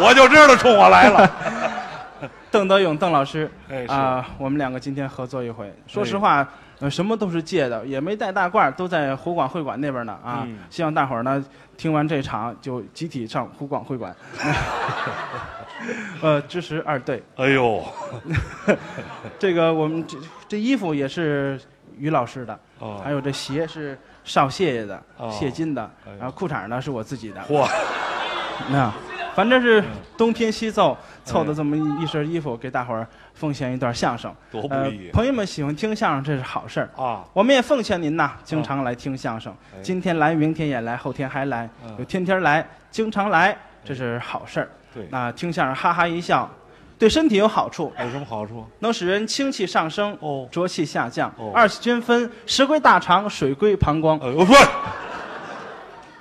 [0.00, 1.30] 我就知道冲我来了。
[2.52, 3.50] 邓德勇，邓老师。
[3.68, 5.72] 哎，啊，我们两个今天合作一回。
[5.86, 6.48] 说实话。
[6.80, 10.48] 呃，什么都是借的，也没带大褂，都在湖广会馆那边呢啊！
[10.70, 11.44] 希望大伙儿呢
[11.76, 14.16] 听完这场就集体上湖广会馆，
[16.22, 17.22] 呃，支持二队。
[17.36, 17.84] 哎呦，
[19.38, 20.16] 这个我们这
[20.48, 21.60] 这衣服也是
[21.98, 22.58] 于老师的，
[23.04, 27.42] 还有这鞋是少谢爷的，谢金的，然后裤衩呢是我自己的。
[27.42, 27.68] 嚯，
[28.70, 28.90] 那
[29.34, 29.82] 反正是
[30.16, 33.06] 东拼西凑凑的这么一一身衣服给大伙儿。
[33.32, 35.08] 奉献一段相声，多不易。
[35.12, 37.24] 朋友们喜欢听相声，这是好事儿啊。
[37.32, 39.50] 我们也奉劝您呐，经常来听相声。
[39.82, 41.66] 今天来，明天也来，后天还来，
[41.96, 44.68] 就天天来，经常来，这是好事儿。
[44.92, 46.46] 对，那听相声哈哈一笑，
[46.98, 47.90] 对身体有好处。
[47.98, 48.66] 有什么好处？
[48.80, 54.18] 能使人清气上升，哦，浊气下降，二气均分，食归大肠，水归膀胱。
[54.18, 54.54] 我说，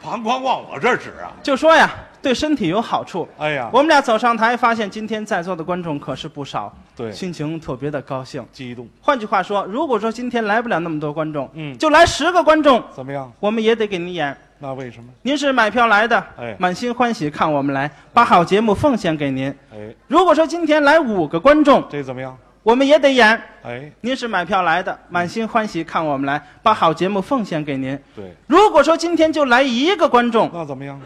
[0.01, 1.35] 膀胱往我这儿指啊？
[1.43, 1.89] 就说呀。
[2.21, 3.27] 对身体有好处。
[3.37, 8.87] 哎呀，我们俩走上台，发现今天在座的观众可是不少，对，心情特别的高兴、激动。
[9.01, 13.31] 换句话说，如果说今天来不了那么多观众，嗯，就来十个观众，怎么样？
[13.39, 14.35] 我们也得给您演。
[14.61, 15.09] 那为什么？
[15.21, 19.47] 您是买票来的，哎，满心欢喜看我们来，把好节目奉献给您。
[19.71, 22.37] 哎，如果说今天来五个观众，这怎么样？
[22.61, 23.41] 我们也得演。
[23.63, 27.97] 哎，您是买票来的，满心欢喜看我们来，把好节目奉献给您。
[28.13, 28.35] 对。
[28.47, 30.99] 如果说今天就来一个观众，那怎么样？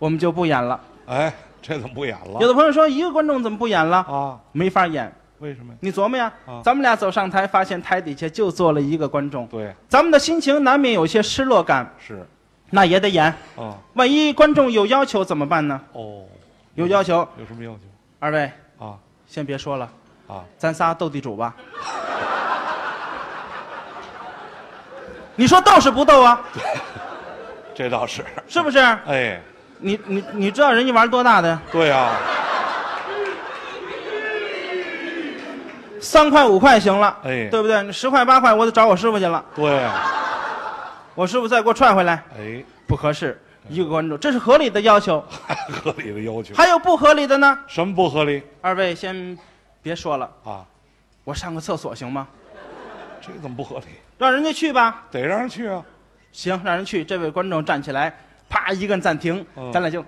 [0.00, 0.80] 我们就不演了。
[1.06, 1.32] 哎，
[1.62, 2.40] 这怎么不演了？
[2.40, 3.98] 有的朋友说一个观众怎么不演了？
[3.98, 5.12] 啊，没法演。
[5.38, 5.72] 为什么？
[5.80, 6.32] 你琢磨呀。
[6.46, 9.46] 啊，咱们俩走上台，发现台底下就坐了一个观众。
[9.46, 9.74] 对。
[9.88, 11.94] 咱们的心情难免有些失落感。
[11.98, 12.26] 是。
[12.70, 13.24] 那也得演。
[13.56, 13.76] 啊。
[13.94, 15.80] 万一观众有要求怎么办呢？
[15.92, 16.24] 哦。
[16.74, 17.26] 有要求。
[17.38, 17.80] 有什么要求？
[18.18, 18.50] 二位。
[18.78, 18.96] 啊。
[19.26, 19.90] 先别说了。
[20.26, 20.44] 啊。
[20.56, 21.54] 咱仨斗地主吧。
[25.36, 26.40] 你说斗是不斗啊？
[27.74, 28.24] 这倒是。
[28.46, 28.78] 是不是？
[28.78, 29.40] 哎。
[29.80, 31.58] 你你你知道人家玩多大的？
[31.72, 32.10] 对呀，
[36.00, 37.90] 三块五块行了，哎，对不对？
[37.90, 39.44] 十块八块我得找我师傅去了。
[39.54, 39.86] 对，
[41.14, 42.22] 我师傅再给我踹回来。
[42.38, 45.24] 哎，不合适，一个观众，这是合理的要求。
[45.70, 46.54] 合理的要求。
[46.54, 47.58] 还有不合理的呢？
[47.66, 48.42] 什么不合理？
[48.60, 49.36] 二位先
[49.82, 50.64] 别说了啊，
[51.24, 52.26] 我上个厕所行吗？
[53.20, 53.84] 这怎么不合理？
[54.18, 55.04] 让人家去吧。
[55.10, 55.82] 得让人去啊。
[56.32, 57.02] 行，让人去。
[57.04, 58.14] 这位观众站起来。
[58.50, 58.70] 啪！
[58.72, 60.04] 一个暂停，咱俩就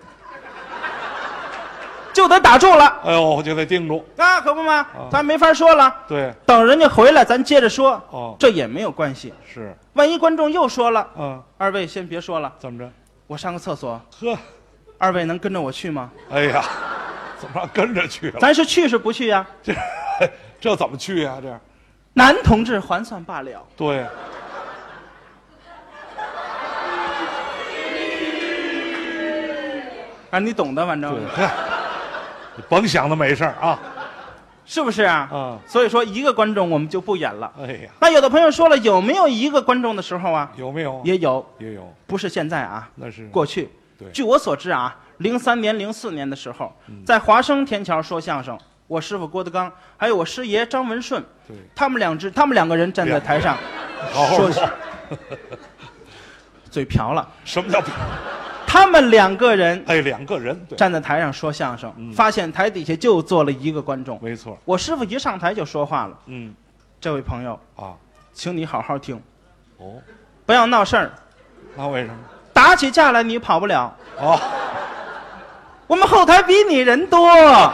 [2.12, 3.00] 就得打住了。
[3.04, 4.04] 哎呦，就得定住。
[4.18, 5.94] 啊，可不嘛，咱没法说了。
[6.06, 7.92] 对，等人家回来，咱接着说。
[8.10, 9.32] 哦，这也没有关系。
[9.50, 12.52] 是，万一观众又说了，嗯，二位先别说了。
[12.58, 12.90] 怎么着？
[13.26, 13.98] 我上个厕所。
[14.20, 14.36] 呵，
[14.98, 16.10] 二位能跟着我去吗？
[16.30, 16.62] 哎呀，
[17.38, 18.40] 怎么跟着去了？
[18.40, 19.46] 咱是去是不去呀？
[19.62, 19.72] 这
[20.60, 21.38] 这怎么去呀？
[21.40, 21.58] 这
[22.12, 23.66] 男同志还算罢了。
[23.74, 24.04] 对。
[30.32, 31.46] 啊，你懂的，反正对，
[32.56, 33.78] 你 甭想的没事儿啊。
[34.64, 35.28] 是不是啊？
[35.30, 37.52] 嗯所以说一个观众我们就不演了。
[37.60, 40.50] 哎呀，那有的朋友说了，有没有一个观众的时候啊？
[40.56, 41.02] 有没有？
[41.04, 43.68] 也有，也有，不是现在啊，那是过去。
[43.98, 53.58] 对据我所知啊，零三年、零四年的时候，嗯在华生天桥说相声，我师傅郭德纲，还有我师爷张文顺，对，他们两只，他们两个人站在台上，
[54.12, 54.70] 说好好说。
[56.70, 57.28] 嘴瓢了。
[57.44, 57.82] 什么叫？
[58.72, 64.18] 他们两个人哎，两个人，对，站在台上说相声，嗯发现台底下就坐了一个观众。
[64.22, 64.56] 没错。
[64.64, 66.54] 我师傅一上台就说话了嗯
[66.98, 67.92] ：“这位朋友，啊，
[68.32, 69.20] 请你好好听，
[69.76, 70.00] 哦，
[70.46, 71.12] 不要闹事儿，
[71.76, 72.14] 那为什么？
[72.54, 73.94] 打起架来你跑不了。
[74.18, 74.40] 哦，
[75.86, 77.28] 我们后台比你人多。”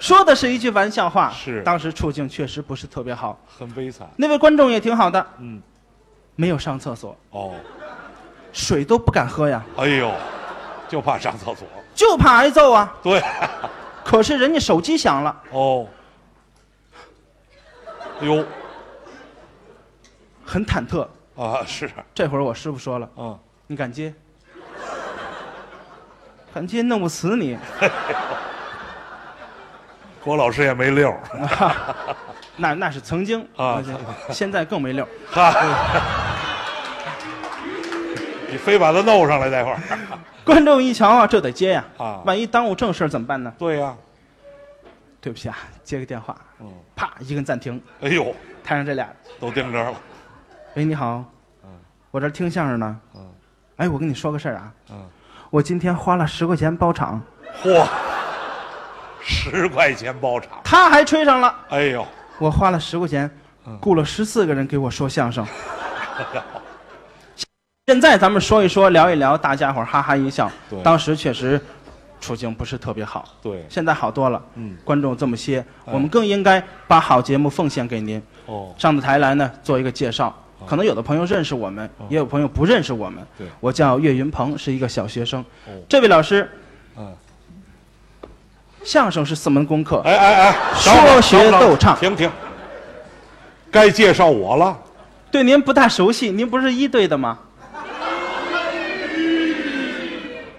[0.00, 3.38] 说的是一句玩笑话，是当时处境确实不是特别好。
[3.58, 4.08] 很悲惨。
[4.16, 5.60] 那位观众也挺好的，嗯，
[6.34, 7.52] 没有上厕所，哦，
[8.52, 10.12] 水都不敢喝呀，哎呦，
[10.88, 11.66] 就怕上厕所。
[11.94, 12.94] 就怕挨揍啊。
[13.02, 13.22] 对，
[14.04, 15.86] 可是人家手机响了，哦，
[18.20, 18.44] 哎呦，
[20.44, 21.06] 很忐忑。
[21.36, 24.12] 啊，是，这会儿我师傅说了嗯，：“你敢接？
[26.54, 27.58] 敢接弄不死你。
[30.22, 31.20] 郭老师也没溜儿。
[32.56, 33.82] 那那是曾经啊
[34.30, 35.06] 现在更没溜。
[35.30, 35.52] 哈，
[38.52, 39.80] 你非把他弄上来，待会儿。
[40.44, 42.20] 观众一瞧啊，这得接呀，啊。
[42.26, 43.52] 万一耽误正事儿怎么办呢？
[43.58, 43.96] 对呀，
[45.22, 49.08] 对不起啊，接个电话，嗯，啪一根暂停，哎呦，台上这俩，
[49.40, 49.94] 都盯着了。
[50.74, 51.24] 喂，你好，
[52.10, 53.26] 我这儿听相声呢，嗯。
[53.76, 55.08] 哎，我跟你说个事儿啊，嗯，
[55.48, 57.20] 我今天花了十块钱包场，
[57.62, 57.86] 嚯，
[59.22, 60.60] 十块钱包场。
[60.62, 62.06] 他还吹上了，哎呦，
[62.38, 63.30] 我花了十块钱
[63.64, 65.46] 嗯，雇了十四个人给我说相声。
[67.86, 70.80] 现在咱们说一说，聊一聊，大家伙哈哈一笑对。
[70.84, 71.60] 当时确实
[72.20, 74.40] 处境不是特别好，对，现在好多了。
[74.54, 78.22] 嗯，观众这么些，我们更应该把好节目奉献给您。
[78.46, 80.32] 哦，上到台来呢，做一个介绍。
[80.64, 83.20] 可能有的朋友认识我们，也有朋友不认识我们。
[83.36, 85.44] 对我叫岳云鹏，是一个小学生。
[85.66, 86.48] 哦这位老师，
[86.96, 87.12] 嗯，
[88.84, 92.30] 相声是四门功课，哎哎哎，说学逗唱停停，
[93.72, 94.78] 该介绍我了。
[95.32, 97.40] 对您不大熟悉，您不是一队的吗？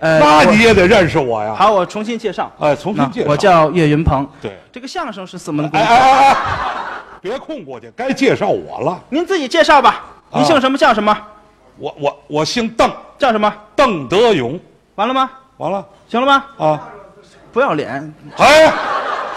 [0.04, 1.56] 呃那你也得认识我呀。
[1.58, 2.52] 好，我重新介绍。
[2.60, 3.30] 哎，重新介绍。
[3.30, 4.28] 我叫岳云鹏。
[4.42, 6.38] 对，这个相声是四门功哎，哎哎哎，
[7.22, 9.02] 别空过去，该介绍我了。
[9.10, 10.04] 您自己介绍吧。
[10.30, 10.78] 啊你姓什么？
[10.78, 11.18] 叫什么？
[11.78, 13.54] 我我我姓邓，叫什么？
[13.76, 14.60] 邓德勇。
[14.96, 15.32] 完了吗？
[15.58, 16.46] 完了行了吗？
[16.58, 16.90] 啊！
[17.54, 18.72] 不要脸，哎，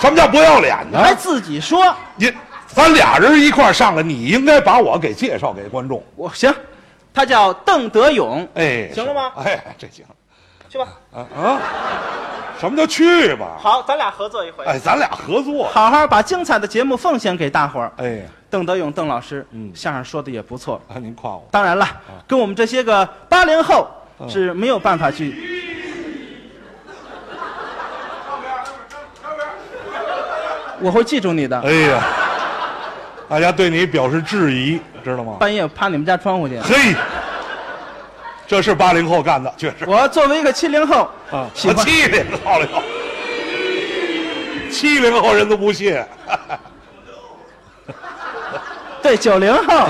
[0.01, 0.99] 什么叫不要脸呢？
[0.99, 1.95] 还自己说。
[2.17, 2.33] 你
[2.67, 6.03] 咱俩人一块上来，你应该把我给介绍给观众。
[6.17, 6.53] 我行，
[7.15, 8.49] 他叫邓德勇。
[8.55, 10.05] 哎，行了吗哎，这行。
[10.69, 10.89] 去吧。
[11.13, 11.61] 啊啊！
[12.59, 13.57] 什么叫去吧？
[13.59, 14.65] 好，咱俩合作一回。
[14.65, 15.69] 哎，咱俩合作。
[15.69, 17.93] 好好把精彩的节目奉献给大伙儿。
[17.99, 20.81] 哎，邓德勇，邓老师，嗯相声说的也不错。
[20.89, 21.47] 啊，您夸我。
[21.51, 21.87] 当然了，
[22.27, 23.87] 跟我们这些个八零后
[24.19, 25.35] 嗯是没有办法去。
[30.81, 31.61] 我会记住你的。
[31.61, 32.03] 哎呀，
[33.29, 35.37] 大家对你表示质疑，知道吗？
[35.39, 36.59] 半夜趴你们家窗户去。
[36.61, 36.95] 嘿，
[38.47, 39.85] 这是八零后干的，确实。
[39.87, 42.69] 我作为一个七零后，啊，喜欢七零后了，
[44.71, 46.01] 七零后人都不信。
[49.03, 49.63] 对九零后，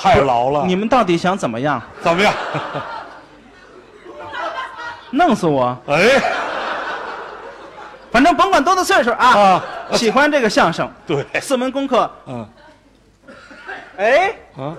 [0.00, 0.64] 太老了。
[0.66, 1.82] 你们到底想怎么样？
[2.02, 2.32] 怎么样？
[5.10, 5.74] 弄死我！
[5.86, 6.20] 哎，
[8.10, 12.10] 反正甭管多大岁数啊，啊喜欢这个相声，对，四门功课。
[12.26, 12.48] 嗯
[13.98, 14.76] 哎，啊，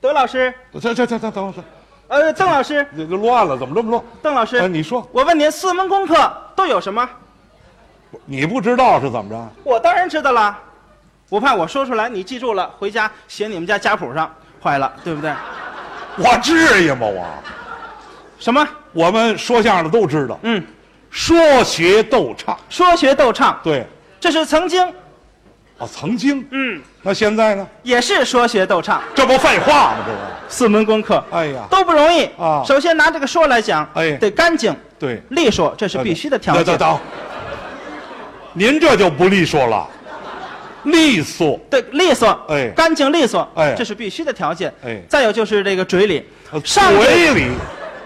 [0.00, 1.64] 德老师，这这这这等会儿，
[2.08, 4.02] 呃，邓老师，这这乱了，怎么这么乱？
[4.20, 6.16] 邓老师，哎，你说我问您，四门功课
[6.56, 7.08] 都有什么？
[8.24, 9.48] 你不知道是怎么着？
[9.62, 10.58] 我当然知道了，
[11.28, 15.32] 我怕我说出来你记住了，回家写你们家家谱上，坏了，对不对？
[16.16, 17.06] 我至于吗？
[17.06, 17.24] 我
[18.40, 18.66] 什么？
[18.92, 20.64] 我们说相声的都知道，嗯，
[21.10, 23.84] 说学逗唱，说学逗唱，对，
[24.20, 24.86] 这是曾经，
[25.78, 27.66] 哦，曾经，嗯，那现在呢？
[27.82, 29.96] 也是说学逗唱，这不废话吗？
[30.06, 31.22] 这个，四门功课。
[31.30, 32.24] 哎呀，都不容易。
[32.38, 32.62] 啊。
[32.66, 34.12] 首先拿这个说来讲，哎。
[34.16, 34.74] 得干净。
[34.98, 36.64] 对，利索，这是必须的条件。
[36.64, 37.00] 等等等，
[38.52, 39.86] 您这就不利索了，
[40.84, 42.68] 利索，对，利索，哎。
[42.74, 43.74] 干净利索，哎。
[43.78, 44.72] 这是必须的条件。
[44.84, 45.00] 哎。
[45.08, 47.46] 再有就是这个嘴里，呃上嘴里，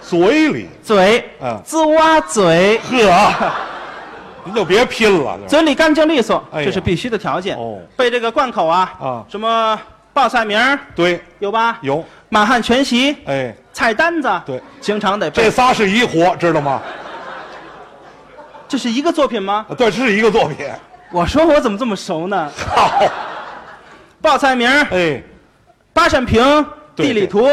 [0.03, 3.53] 嘴里，嘴，嗯滋哇嘴，呵，
[4.44, 5.38] 您就别拼了。
[5.46, 7.57] 嘴里干净利索，哎呀这是必须的条件。
[7.57, 9.78] 哦，背这个贯口啊，啊，什么
[10.12, 11.78] 报菜名儿对，有吧？
[11.80, 15.44] 有，满汉全席，哎，菜单子，对，经常得背。
[15.44, 16.82] 这仨是一活，知道吗？
[18.68, 19.64] 这是一个作品吗？
[19.78, 20.66] 对，是一个作品。
[21.11, 22.50] 我说我怎么这么熟呢？
[22.74, 22.90] 好，
[24.20, 25.22] 报菜名儿哎，
[25.92, 26.42] 八扇屏，
[26.96, 27.46] 对地理图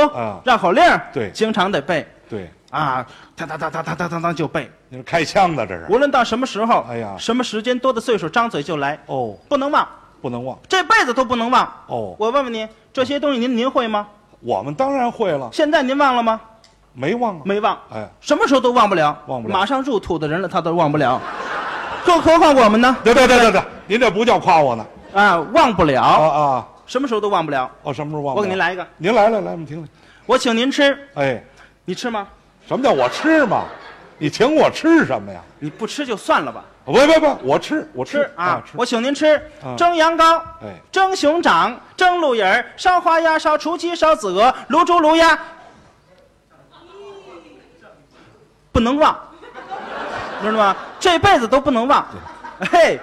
[0.43, 3.03] 绕口令儿对经常得背对，啊，
[3.35, 4.69] 哒哒哒哒哒哒哒哒就背。
[4.87, 5.87] 你是开枪的这是？
[5.89, 9.87] 无论到什么时候，哎呀什么时间，多的岁数，张嘴就来，哦，不能忘，
[10.21, 11.65] 不能忘这辈子都不能忘。
[11.87, 12.15] 哦。
[12.19, 14.07] 我问问您，这些东西您您会吗？
[14.41, 16.39] 我们当然会了，现在您忘了吗？
[16.93, 17.41] 没忘啊。
[17.45, 21.19] 没忘，哎，什么时候都忘不了，忘不了马上入土的人了，他都忘不了，
[22.05, 22.95] 更何况我们呢？
[23.03, 24.85] 对对对对对，您这不叫夸我呢。
[25.13, 27.69] 啊，忘不了，啊啊，什么时候都忘不了。
[27.81, 28.43] 哦，什么时候忘不了？
[28.43, 29.87] 我给您来一个，您来来来，我们听听。
[30.25, 31.43] 我请您吃，哎，
[31.89, 32.27] 你吃吗？
[32.67, 33.63] 什么叫我吃吗？
[34.19, 35.41] 你请我吃什么呀？
[35.57, 36.63] 你不吃就算了吧。
[36.85, 38.61] 不不不，我吃我吃吃啊！
[38.63, 38.73] 吃。
[38.77, 45.39] 我请您吃啊蒸羊羔、哎，蒸熊掌、蒸鹿眼儿、烧花鸭、烧雏鸡、烧子鹅、卤猪、卤鸭，
[48.71, 49.17] 不能忘，
[50.43, 50.75] 知道吗？
[50.99, 52.05] 这辈子都不能忘。
[52.71, 52.99] 嘿，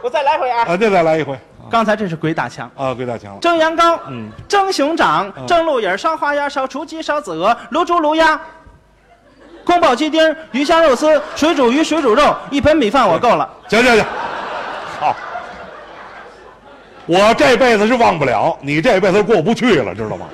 [0.00, 0.62] 我再来回啊！
[0.62, 1.38] 啊，再再来一回。
[1.68, 2.70] 刚才这是鬼打墙。
[2.76, 3.40] 啊，鬼打墙了。
[3.40, 8.40] 蒸羊羔、嗯，蒸熊掌、嗯蒸鹿眼儿、烧花鸭、烧雏鸡、烧子鹅、卤猪、卤鸭。
[9.64, 13.48] 宫保鸡丁、鱼香肉丝、水煮鱼、水煮肉，一盆米饭我够了。
[13.68, 14.04] 行行行，
[15.00, 15.16] 好。
[17.06, 20.26] 我这辈子是忘不了，你这辈子过不去了，知道吗？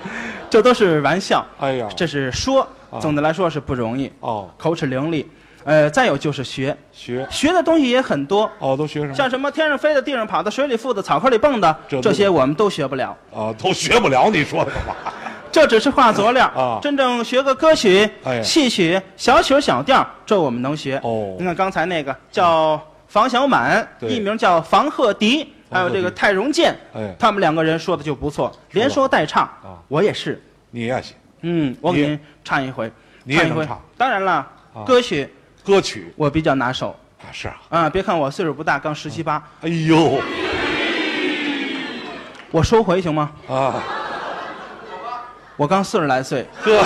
[0.49, 1.45] 这都是玩笑。
[1.59, 2.61] 哎呀，这是说，
[2.91, 5.27] 啊总的来说是不容易，哦，口齿伶俐。
[5.67, 7.27] 呃，再有就是学，学。
[7.29, 9.15] 学的东西也很多，哦，都学什么？
[9.15, 13.17] 像什么天上飞的、地上跑的、水里浮的、草坑里蹦的，这这些我们都学不了。
[13.35, 14.65] 啊，都学不了，你说。
[14.65, 14.95] 的话？
[15.51, 16.79] 这只是画佐料 啊。
[16.81, 21.01] 真正学个歌曲、哎戏曲、小曲小调，这我们能学。
[21.03, 21.35] 哦。
[21.37, 24.09] 你看刚才那个叫房小满，对。
[24.09, 27.13] 艺名叫房鹤迪，还有这个泰荣健，哎。
[27.19, 29.83] 他们两个人说的就不错，连说带唱啊。
[29.89, 30.41] 我也是，
[30.71, 32.89] 你也行，嗯，我给您唱一回，
[33.29, 33.59] 唱一回。
[33.59, 33.83] 能唱。
[33.97, 34.33] 当然了，
[34.75, 34.85] 啊。
[34.87, 35.29] 歌曲
[35.67, 37.57] 歌曲我比较拿手啊，是啊。
[37.71, 37.91] 啊。
[37.91, 40.21] 别看我岁数不大，刚十七八，哎呦
[42.53, 43.33] 我收回行吗？
[43.49, 43.83] 啊，
[45.57, 46.81] 我刚四十来岁，呵，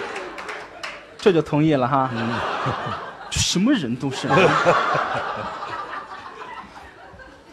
[1.18, 2.08] 这就同意了哈。
[2.14, 2.30] 嗯
[3.28, 4.26] 这什么人都是。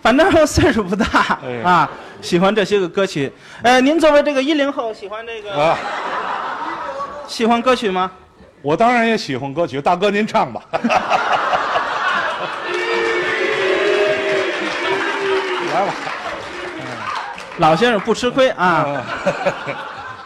[0.02, 1.90] 反正岁数不大哎啊，
[2.22, 3.32] 喜欢这些个歌曲。
[3.64, 5.78] 呃，您作为这个一零后，喜欢这个啊，
[7.28, 8.10] 喜欢歌曲吗？
[8.64, 10.64] 我当然也喜欢歌曲，大哥您唱吧。
[15.74, 15.94] 来吧，
[17.58, 19.04] 老先生不吃亏啊，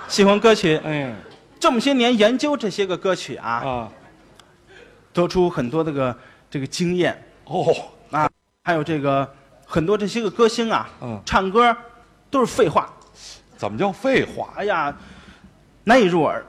[0.07, 0.79] 喜欢歌曲。
[0.83, 1.15] 嗯。
[1.59, 3.89] 这么些年研究这些个歌曲啊，啊，
[5.11, 6.15] 得出很多这个
[6.51, 7.19] 这个经验。
[7.45, 7.65] 哦，
[8.11, 8.29] 啊，
[8.61, 9.27] 还有这个
[9.65, 11.19] 很多这些个歌星啊，嗯。
[11.25, 11.75] 唱歌
[12.29, 12.87] 都是废话，
[13.57, 14.53] 怎么叫废话？
[14.57, 14.95] 哎呀，
[15.85, 16.45] 难以入耳，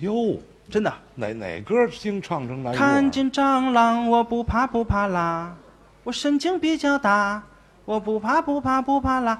[0.00, 0.38] 哟，
[0.70, 0.92] 真的。
[1.16, 2.72] 哪哪歌星唱成哪？
[2.72, 5.52] 看见蟑螂我不怕不怕啦，
[6.04, 7.42] 我神经比较大，
[7.84, 9.38] 我不怕不怕不怕啦，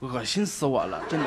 [0.00, 1.26] 恶心死我了，真的。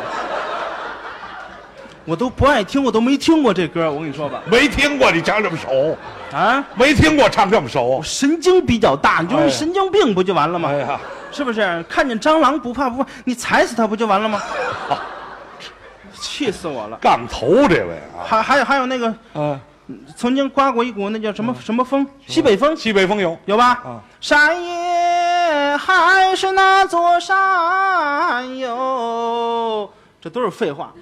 [2.05, 4.41] 我都不爱听，我都没听过这歌，我跟你说吧。
[4.51, 5.97] 没听过你唱这么熟，
[6.33, 8.03] 啊，没听过唱这么熟我。
[8.03, 10.67] 神经比较大，你就是哎神经病不就完了吗？
[10.69, 10.99] 哎呀，
[11.31, 11.81] 是不是？
[11.83, 14.41] 看见蟑螂不怕不怕，你踩死它不就完了吗？
[16.23, 16.97] 气死我了！
[17.01, 19.59] 杠头这位啊，还还有还有那个嗯，
[20.15, 22.07] 曾经刮过一股那叫什么什么风？
[22.25, 23.71] 西北风西北风有有吧？
[23.83, 29.89] 啊，山也还是那座山哟，
[30.21, 30.93] 这都是废话。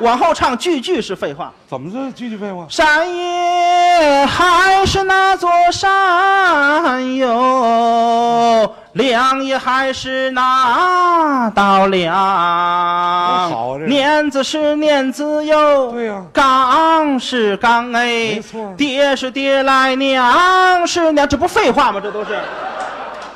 [0.00, 1.52] 往后唱句句是废话。
[1.66, 2.66] 怎么这句句废话？
[2.68, 12.12] 山也还是那座山哟，粮也还是那道粮。
[12.14, 22.00] 好啊这碾子是碾子哟，对呀缸是缸哎，没错爹是爹来娘是娘，这不废话吗？
[22.00, 22.36] 这都是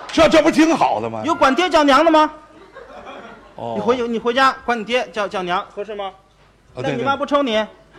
[0.08, 1.22] 这这不挺好的吗？
[1.24, 2.28] 有管爹叫娘的吗？
[3.54, 6.10] 哦，你回去你回家管你爹叫叫娘合适吗？
[6.74, 7.56] 啊对对那你妈不抽你，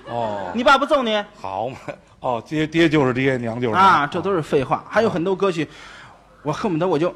[0.09, 1.77] 哦，你爸不揍你好嘛，
[2.19, 4.05] 哦，爹爹就是爹，娘就是啊？
[4.11, 4.83] 这都是废话。
[4.89, 5.69] 还有很多歌曲，
[6.41, 7.13] 我恨不得我就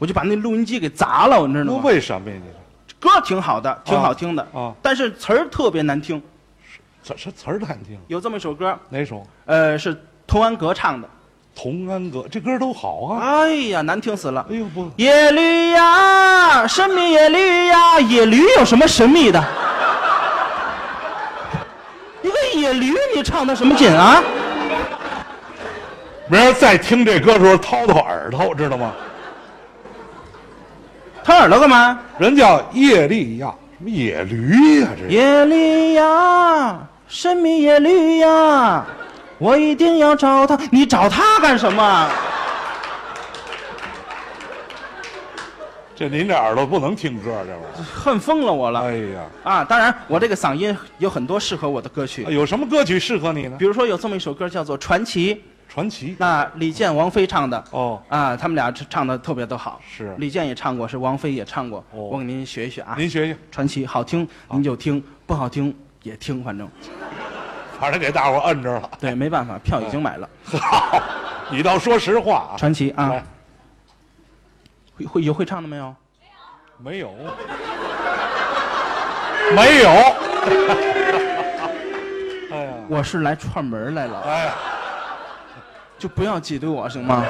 [0.00, 1.80] 我就把那录音机给砸了，你知道吗？
[1.84, 2.36] 为什么呀？
[2.38, 6.20] 你歌挺好的，挺好听的啊但是词儿特别难听。
[7.02, 9.24] 这这词儿难听，有这么一首歌，哪首？
[9.44, 9.96] 呃，是
[10.26, 11.08] 童安格唱的。
[11.54, 13.42] 童安格这歌都好啊。
[13.42, 14.46] 哎呀，难听死了！
[14.50, 19.42] 哎呦不，野驴呀，神秘野驴呀，野驴有什么神秘的？
[22.22, 24.22] 一个野驴，你唱的什么劲啊？
[26.28, 28.92] 明儿再听这歌的时候掏掏耳朵，知道吗？
[31.22, 31.98] 掏耳朵干嘛？
[32.18, 38.84] 人叫叶利亚，什么野驴呀、这是耶利亚，神秘耶利亚，
[39.38, 40.58] 我一定要找他。
[40.70, 42.08] 你找他干什么？
[45.94, 47.84] 这您这耳朵不能听歌，这玩意儿。
[47.94, 48.80] 恨疯了我了！
[48.80, 53.56] 哎呀，啊，当然，我这个嗓音有很多适合我的歌曲，有什么歌曲适合你呢？
[53.58, 55.34] 比如说有这么一首歌叫做《传奇》，
[55.70, 56.16] 传奇。
[56.18, 57.62] 那李健、王菲唱的。
[57.70, 59.80] 哦，啊，他们俩唱的特别的好。
[59.88, 61.78] 是李健也唱过，是王菲也唱过。
[61.92, 62.96] 哦我给您学一学啊。
[62.98, 66.68] 您学学，传奇好听您就听，不好听也听，反正。
[67.80, 68.90] 反正给大伙摁着了。
[69.00, 70.28] 对，没办法，票已经买了。
[70.44, 71.00] 好，
[71.50, 72.58] 你倒说实话啊。
[72.58, 73.22] 传奇啊，
[74.96, 75.94] 会会有会唱的没有？
[76.76, 77.14] 没有，
[79.54, 79.90] 没有。
[82.50, 84.20] 哎呀，我是来串门来了。
[84.22, 84.52] 哎呀，
[86.00, 87.22] 就不要挤兑我行吗？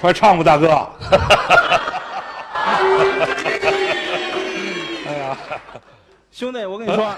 [0.00, 0.68] 快唱吧，大哥。
[5.08, 5.36] 哎呀，
[6.30, 7.12] 兄弟，我跟你说，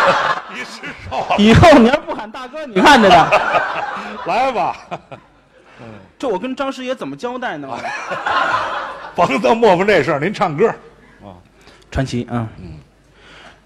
[0.54, 0.80] 你是
[1.10, 3.40] 少以后你要不喊大哥，你看着的。
[4.24, 4.74] 来吧，
[6.18, 7.68] 这我跟张师爷怎么交代呢？
[9.14, 10.74] 甭得磨磨这事儿，您唱歌。
[11.90, 12.48] 传奇啊，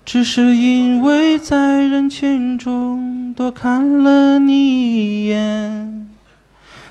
[0.06, 6.08] 只是因为在人群中多看了你一眼，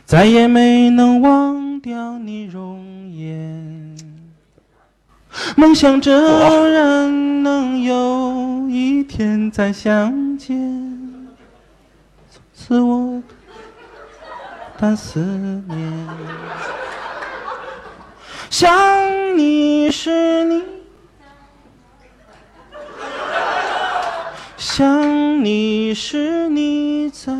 [0.04, 3.96] 再也没能忘掉你容颜。
[5.56, 6.12] 梦想着
[6.70, 10.58] 然能有一天再相见，
[12.30, 13.24] 从此我
[14.78, 15.22] 但思
[15.70, 16.08] 念。
[18.50, 20.62] 想你是你，
[24.76, 27.32] 想你是你在，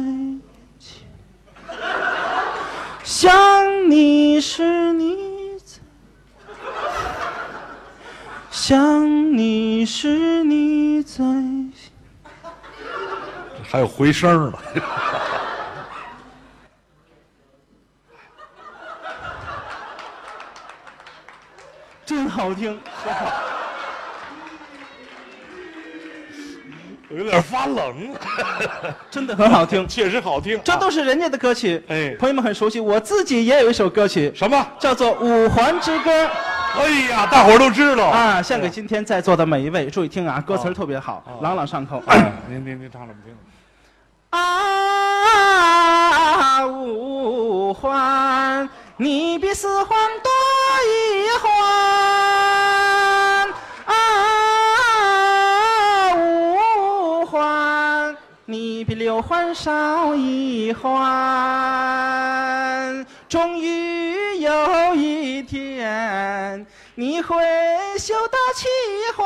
[3.04, 5.82] 想你是你在，
[8.50, 11.26] 想你是你在。
[13.70, 14.58] 还有回声呢。
[22.06, 22.80] 真好听，
[27.18, 28.14] 有点发冷，
[29.10, 30.60] 真的很好听，确实好听。
[30.64, 32.80] 这都是人家的歌曲，哎，朋友们很熟悉。
[32.80, 36.26] 我自己也有一首歌曲，什么叫做《五环之歌》。
[36.78, 38.42] 哎呀，大伙儿都知道啊！
[38.42, 42.04] 献给今天在座的每一位，注意听啊，歌词特别好，朗朗上口。
[42.08, 43.34] 哎您您您唱来我们听。
[44.32, 44.42] 啊，
[46.68, 50.30] 五环，你比四环多
[59.26, 60.96] 你比六环少一环。
[63.28, 66.64] 终于有一天，
[66.94, 67.36] 你会
[67.98, 68.68] 修到七
[69.18, 69.26] 环。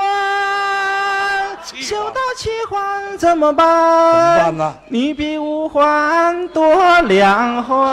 [1.82, 4.46] 修到七环怎么办？
[4.46, 4.74] 怎么办呢？
[4.88, 7.80] 你比五环多两环。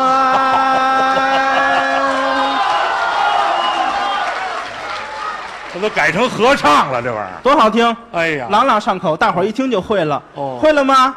[5.75, 7.95] 这都改成合唱了，这玩意儿多好听！
[8.13, 10.23] 哎呀，朗朗上口，大伙儿一听就会了。
[10.35, 11.15] 哦会了吗？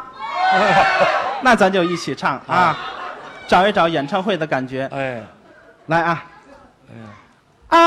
[1.42, 2.76] 那咱就一起唱啊，
[3.48, 4.88] 找一找演唱会的感觉。
[4.92, 5.24] 哎，
[5.88, 6.24] 来啊！
[7.70, 7.78] 啊！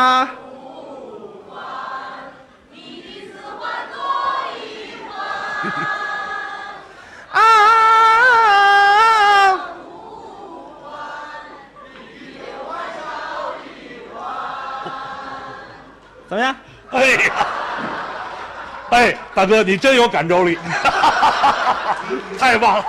[0.00, 0.30] 啊！
[16.28, 16.54] 怎么样？
[16.90, 17.18] 哎呀，
[18.90, 20.58] 哎，大哥，你真有感召力，
[22.38, 22.84] 太棒了！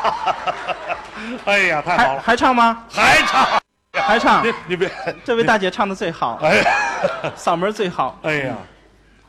[1.46, 2.84] 哎呀，太好了，还唱吗？
[2.92, 3.48] 还唱，
[3.94, 4.54] 还唱你。
[4.68, 4.92] 你别，
[5.24, 6.64] 这位大姐唱的最好，哎，
[7.38, 8.18] 嗓门最好。
[8.24, 8.56] 哎呀，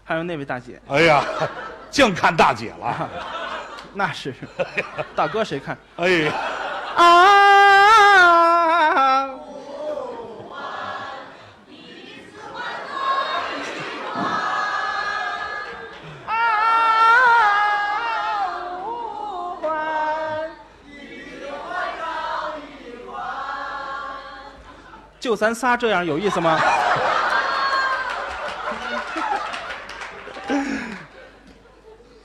[0.04, 1.22] 还有那位大姐，哎呀，
[1.90, 3.08] 净看大姐了，
[3.94, 4.34] 那是
[5.14, 5.76] 大哥谁看？
[5.96, 6.32] 哎呀，
[6.96, 7.51] 啊！
[25.22, 26.58] 就咱仨这样有意思吗？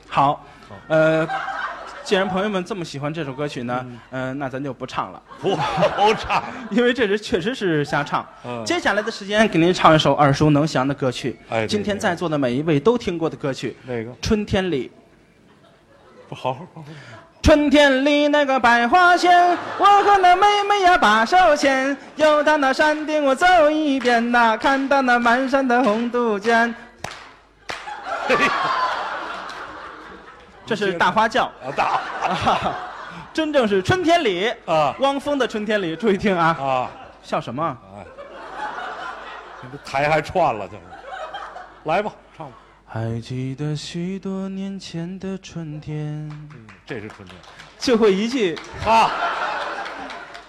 [0.10, 0.44] 好，
[0.88, 1.28] 呃，
[2.04, 5.56] 既然朋友们这么喜欢这首歌曲呢，嗯、那咱就不唱了，不
[6.16, 8.28] 唱， 因为这是确实是瞎唱。
[8.44, 8.66] 嗯。
[8.66, 14.90] 接下来的时间给您唱一首耳熟能详的歌曲，哎今天在座的每一位都听过的歌曲，哪个《春天里》。
[16.28, 16.86] 不好好好好，
[17.48, 26.76] 春天里那个百花鲜，我和那妹妹呀把手牵，又到那山顶我走一遍呐、看到那满山的红杜鹃。
[30.68, 32.76] 这是大花轿啊，大，啊，
[33.32, 36.92] 真正是春天里啊，汪峰的春天里，注意听啊啊，
[37.24, 37.78] 笑什么？
[37.96, 38.04] 哎，
[39.62, 40.84] 你这台还串了，就是，
[41.86, 42.12] 来吧。
[43.00, 46.28] 还记得许多年前的春天，
[46.84, 47.38] 这是春天。
[47.78, 48.56] 就会一句。
[48.84, 49.12] 啊，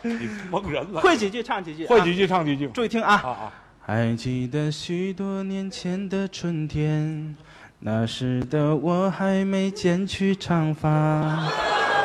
[0.01, 3.17] 你蒙人了，会几句唱几句，会几句唱几句，注意听啊。
[3.17, 3.53] 啊啊！
[3.85, 7.37] 还记得许多年前的春天，
[7.81, 11.53] 那时的我还没剪去长发，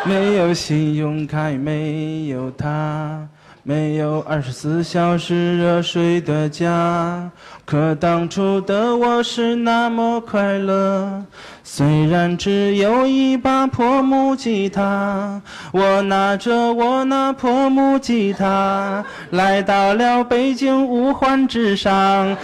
[0.05, 3.29] 没有信用卡，没有他，
[3.65, 7.31] 没有二十四小时热水的家。
[7.65, 11.23] 可当初的我是那么快乐，
[11.63, 15.41] 虽然只有一把破木吉他，
[15.71, 22.35] 我拿着我那破木吉他，来到了北京五环之上，啊，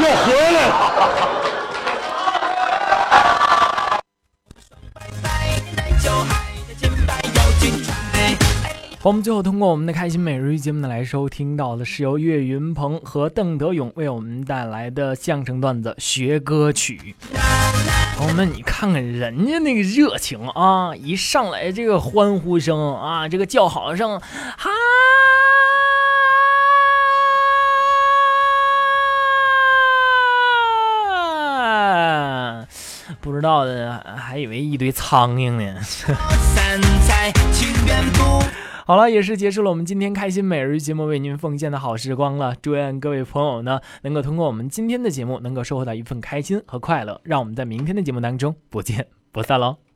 [0.00, 1.27] 又回来了。
[9.08, 17.14] 我们最后通过我们的开心每日一节目呢来收听到的是由岳云鹏和邓德勇为我们带来的相声段子学歌曲。
[18.18, 24.68] 朋友们，你看看人家那个热情啊，一上来这个欢呼声啊，这个叫好声，哈。
[33.22, 35.74] 不知道的还以为一堆苍蝇呢。
[38.88, 42.54] 好了，也是结束了我们今天开心每日节目为您奉献的好时光了。
[42.62, 47.20] 祝愿各位朋友呢，能够通过我们今天的节目，能够收获到一份开心和快乐。
[47.22, 49.87] 让我们在明天的节目当中不见不散喽。